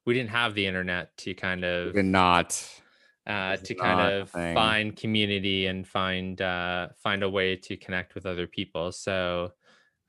we 0.07 0.13
didn't 0.13 0.29
have 0.29 0.55
the 0.55 0.65
internet 0.65 1.15
to 1.17 1.33
kind 1.35 1.65
of 1.65 1.93
not. 1.93 2.81
uh, 3.27 3.57
to 3.57 3.75
kind 3.75 3.99
of 3.99 4.29
find 4.29 4.95
community 4.95 5.67
and 5.67 5.85
find 5.85 6.41
uh, 6.41 6.87
find 6.97 7.23
a 7.23 7.29
way 7.29 7.57
to 7.57 7.75
connect 7.75 8.15
with 8.15 8.25
other 8.25 8.47
people 8.47 8.91
so 8.91 9.51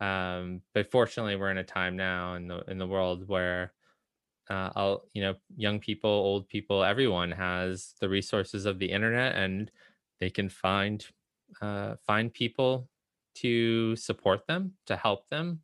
um, 0.01 0.63
but 0.73 0.89
fortunately 0.91 1.35
we're 1.35 1.51
in 1.51 1.59
a 1.59 1.65
time 1.65 1.97
now 1.97 2.37
in 2.37 2.47
the 2.47 2.61
in 2.69 2.79
the 2.79 2.87
world 2.87 3.27
where 3.29 3.73
uh, 4.49 4.71
I'll, 4.77 5.05
you 5.15 5.21
know 5.21 5.35
young 5.57 5.81
people 5.81 6.09
old 6.09 6.49
people 6.49 6.85
everyone 6.85 7.33
has 7.33 7.95
the 8.01 8.09
resources 8.09 8.67
of 8.67 8.79
the 8.79 8.91
internet 8.91 9.35
and 9.35 9.71
they 10.21 10.31
can 10.31 10.49
find 10.49 11.05
uh, 11.61 11.97
find 12.07 12.33
people 12.33 12.89
to 13.35 13.97
support 13.97 14.47
them 14.47 14.75
to 14.87 14.97
help 14.97 15.29
them 15.29 15.61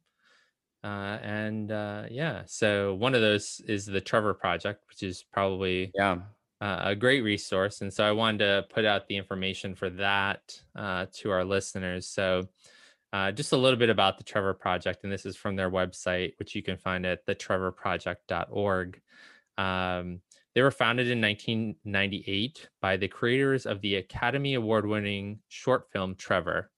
uh, 0.85 1.19
and 1.23 1.73
uh, 1.73 2.05
yeah 2.11 2.43
so 2.47 2.95
one 2.95 3.15
of 3.15 3.23
those 3.23 3.61
is 3.67 3.87
the 3.87 4.01
trevor 4.01 4.35
project 4.35 4.85
which 4.89 5.03
is 5.03 5.25
probably 5.33 5.91
Yeah. 5.95 6.19
uh, 6.61 6.81
a 6.85 6.95
great 6.95 7.23
resource. 7.23 7.81
And 7.81 7.93
so 7.93 8.05
I 8.05 8.13
wanted 8.13 8.39
to 8.39 8.67
put 8.73 8.85
out 8.85 9.09
the 9.09 9.17
information 9.17 9.75
for 9.75 9.91
that 9.91 10.43
uh, 10.77 11.07
to 11.15 11.31
our 11.31 11.45
listeners. 11.45 12.07
So, 12.09 12.49
uh, 13.13 13.33
just 13.33 13.53
a 13.53 13.57
little 13.57 13.79
bit 13.79 13.91
about 13.91 14.19
the 14.19 14.25
Trevor 14.25 14.55
Project, 14.55 15.05
and 15.05 15.13
this 15.13 15.25
is 15.27 15.37
from 15.37 15.57
their 15.57 15.71
website, 15.71 16.33
which 16.39 16.55
you 16.55 16.63
can 16.63 16.77
find 16.77 17.07
at 17.07 17.25
thetrevorproject.org. 17.27 19.01
Um, 19.59 20.21
they 20.55 20.63
were 20.63 20.71
founded 20.71 21.09
in 21.11 21.21
1998 21.21 22.69
by 22.81 22.97
the 22.97 23.09
creators 23.09 23.67
of 23.67 23.81
the 23.81 23.97
Academy 23.97 24.55
Award 24.55 24.87
winning 24.87 25.41
short 25.49 25.91
film 25.93 26.15
Trevor. 26.17 26.71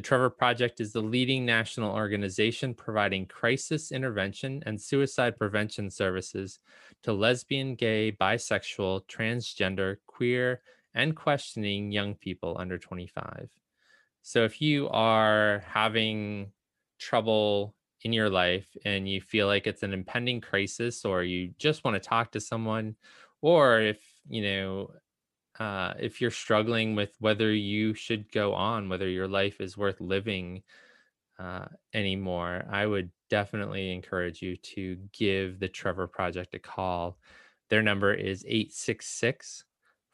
The 0.00 0.06
Trevor 0.06 0.30
Project 0.30 0.80
is 0.80 0.94
the 0.94 1.02
leading 1.02 1.44
national 1.44 1.94
organization 1.94 2.72
providing 2.72 3.26
crisis 3.26 3.92
intervention 3.92 4.62
and 4.64 4.80
suicide 4.80 5.36
prevention 5.36 5.90
services 5.90 6.58
to 7.02 7.12
lesbian, 7.12 7.74
gay, 7.74 8.10
bisexual, 8.10 9.02
transgender, 9.08 9.96
queer, 10.06 10.62
and 10.94 11.14
questioning 11.14 11.92
young 11.92 12.14
people 12.14 12.56
under 12.58 12.78
25. 12.78 13.50
So 14.22 14.44
if 14.44 14.62
you 14.62 14.88
are 14.88 15.62
having 15.66 16.52
trouble 16.98 17.74
in 18.00 18.14
your 18.14 18.30
life 18.30 18.74
and 18.86 19.06
you 19.06 19.20
feel 19.20 19.48
like 19.48 19.66
it's 19.66 19.82
an 19.82 19.92
impending 19.92 20.40
crisis 20.40 21.04
or 21.04 21.24
you 21.24 21.52
just 21.58 21.84
want 21.84 22.02
to 22.02 22.08
talk 22.08 22.30
to 22.30 22.40
someone 22.40 22.96
or 23.42 23.82
if, 23.82 23.98
you 24.30 24.40
know, 24.40 24.92
uh, 25.60 25.94
if 26.00 26.20
you're 26.20 26.30
struggling 26.30 26.94
with 26.96 27.14
whether 27.20 27.52
you 27.52 27.92
should 27.92 28.32
go 28.32 28.54
on, 28.54 28.88
whether 28.88 29.08
your 29.08 29.28
life 29.28 29.60
is 29.60 29.76
worth 29.76 30.00
living 30.00 30.62
uh, 31.38 31.66
anymore, 31.92 32.64
I 32.70 32.86
would 32.86 33.10
definitely 33.28 33.92
encourage 33.92 34.40
you 34.40 34.56
to 34.56 34.96
give 35.12 35.60
the 35.60 35.68
Trevor 35.68 36.06
Project 36.06 36.54
a 36.54 36.58
call. 36.58 37.18
Their 37.68 37.82
number 37.82 38.14
is 38.14 38.42
866 38.46 39.64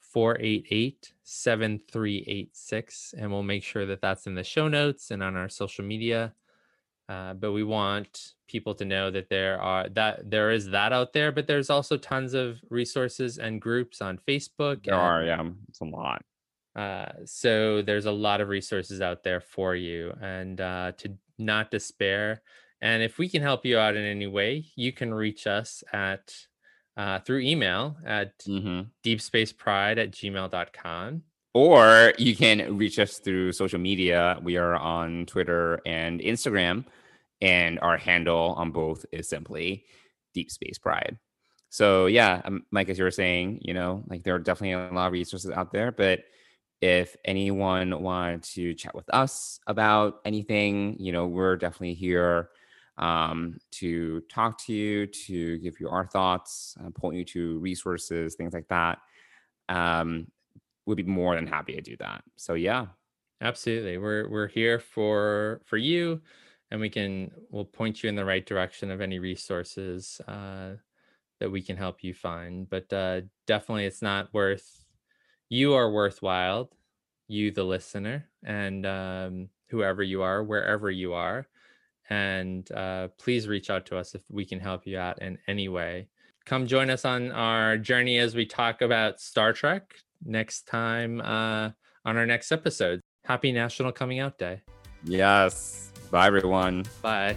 488 0.01 1.13
7386. 1.23 3.15
And 3.17 3.31
we'll 3.31 3.45
make 3.45 3.63
sure 3.63 3.87
that 3.87 4.01
that's 4.01 4.27
in 4.27 4.35
the 4.35 4.43
show 4.43 4.67
notes 4.67 5.13
and 5.13 5.23
on 5.23 5.37
our 5.37 5.49
social 5.49 5.85
media. 5.85 6.35
Uh, 7.09 7.35
but 7.35 7.53
we 7.53 7.63
want 7.63 8.35
people 8.49 8.75
to 8.75 8.85
know 8.85 9.11
that 9.11 9.29
there 9.29 9.61
are 9.61 9.89
that 9.91 10.31
there 10.31 10.51
is 10.51 10.69
that 10.71 10.93
out 10.93 11.13
there, 11.13 11.33
but 11.33 11.47
there's 11.47 11.71
also 11.71 11.97
tons 11.97 12.35
of 12.35 12.61
resources 12.71 13.39
and 13.39 13.61
groups 13.61 14.01
on 14.01 14.19
Facebook. 14.29 14.85
There 14.85 14.95
and- 14.95 15.03
are. 15.03 15.25
Yeah. 15.25 15.43
It's 15.69 15.81
a 15.81 15.85
lot. 15.85 16.23
uh, 16.77 17.07
so 17.25 17.83
there's 17.83 18.07
a 18.07 18.13
lot 18.13 18.41
of 18.41 18.49
resources 18.49 19.01
out 19.01 19.23
there 19.25 19.41
for 19.41 19.75
you 19.75 20.13
and 20.21 20.61
uh, 20.61 20.93
to 20.99 21.17
not 21.39 21.71
despair. 21.71 22.43
And 22.83 23.03
if 23.03 23.17
we 23.19 23.29
can 23.29 23.41
help 23.41 23.65
you 23.65 23.79
out 23.79 23.97
in 23.97 24.05
any 24.05 24.27
way, 24.27 24.67
you 24.77 24.93
can 24.93 25.13
reach 25.15 25.47
us 25.47 25.83
at 25.93 26.35
uh, 26.99 27.19
through 27.21 27.41
email 27.41 27.97
at 28.07 28.33
hmm 28.45 28.83
deepspacepride 29.05 29.99
at 29.99 30.11
gmail.com. 30.13 31.23
Or 31.55 32.13
you 32.19 32.37
can 32.37 32.77
reach 32.77 32.99
us 32.99 33.19
through 33.19 33.53
social 33.53 33.79
media. 33.79 34.39
We 34.43 34.59
are 34.59 34.75
on 34.77 35.25
Twitter 35.25 35.81
and 35.87 36.21
Instagram, 36.21 36.85
and 37.41 37.79
our 37.81 37.97
handle 37.97 38.55
on 38.57 38.71
both 38.71 39.05
is 39.13 39.29
simply 39.29 39.85
Deep 40.35 40.51
Space 40.51 40.79
Pride. 40.79 41.19
so 41.71 42.07
yeah, 42.07 42.43
um, 42.45 42.65
Mike, 42.71 42.89
as 42.89 42.99
you 42.99 43.05
were 43.05 43.11
saying, 43.11 43.61
you 43.63 43.75
know, 43.75 44.05
like 44.09 44.23
there 44.23 44.35
are 44.35 44.39
definitely 44.39 44.73
a 44.73 44.93
lot 44.93 45.09
of 45.09 45.13
resources 45.13 45.51
out 45.51 45.73
there, 45.73 45.93
but 45.93 46.21
if 46.81 47.17
anyone 47.25 48.03
wanted 48.03 48.43
to 48.43 48.75
chat 48.75 48.95
with 48.95 49.09
us 49.15 49.61
about 49.67 50.21
anything, 50.25 50.97
you 50.99 51.13
know, 51.13 51.27
we're 51.27 51.57
definitely 51.57 51.95
here 51.95 52.51
um, 52.99 53.59
to 53.73 54.21
talk 54.31 54.59
to 54.65 54.73
you, 54.73 55.07
to 55.07 55.59
give 55.59 55.81
you 55.81 55.89
our 55.89 56.07
thoughts, 56.07 56.77
uh, 56.85 56.91
point 56.91 57.17
you 57.17 57.25
to 57.25 57.59
resources, 57.59 58.35
things 58.35 58.53
like 58.53 58.69
that. 58.69 58.99
Um, 59.69 60.29
we'd 60.87 60.97
be 60.97 61.03
more 61.03 61.35
than 61.35 61.47
happy 61.47 61.75
to 61.75 61.81
do 61.81 61.97
that. 61.99 62.23
So 62.37 62.55
yeah, 62.55 62.87
absolutely, 63.41 63.99
we're 63.99 64.29
we're 64.29 64.49
here 64.49 64.79
for 64.79 65.61
for 65.67 65.77
you, 65.77 66.21
and 66.71 66.81
we 66.81 66.89
can 66.89 67.31
we'll 67.51 67.65
point 67.65 68.03
you 68.03 68.09
in 68.09 68.17
the 68.17 68.25
right 68.25 68.45
direction 68.45 68.91
of 68.91 69.01
any 69.01 69.19
resources 69.19 70.21
uh, 70.27 70.73
that 71.41 71.51
we 71.51 71.63
can 71.63 71.77
help 71.77 72.03
you 72.03 72.15
find. 72.15 72.69
But 72.69 72.93
uh, 72.93 73.23
definitely, 73.47 73.87
it's 73.87 74.03
not 74.03 74.33
worth 74.33 74.85
you 75.49 75.75
are 75.75 75.91
worthwhile, 75.91 76.71
you, 77.29 77.51
the 77.51 77.65
listener, 77.65 78.29
and 78.45 78.85
um, 78.87 79.49
whoever 79.69 80.03
you 80.03 80.23
are, 80.23 80.43
wherever 80.43 80.91
you 80.91 81.13
are. 81.15 81.47
And 82.09 82.71
uh, 82.73 83.09
please 83.19 83.49
reach 83.49 83.71
out 83.71 83.87
to 83.87 83.99
us 83.99 84.15
if 84.15 84.23
we 84.31 84.45
can 84.45 84.61
help 84.61 84.87
you 84.87 84.99
out 84.99 85.21
in 85.23 85.39
any 85.49 85.69
way. 85.69 86.09
Come 86.45 86.67
join 86.67 86.91
us 86.91 87.05
on 87.05 87.33
our 87.33 87.77
journey 87.77 88.19
as 88.19 88.37
we 88.37 88.47
talk 88.47 88.81
about 88.81 89.21
Star 89.21 89.53
Trek 89.53 89.95
next 90.25 90.69
time 90.69 91.21
uh, 91.21 91.71
on 92.05 92.17
our 92.17 92.27
next 92.27 92.53
episode. 92.53 93.01
Happy 93.25 93.51
National 93.51 93.91
Coming 93.91 94.21
Out 94.21 94.39
Day. 94.39 94.63
Yes. 95.03 95.91
Bye, 96.11 96.27
everyone. 96.27 96.85
Bye. 97.03 97.37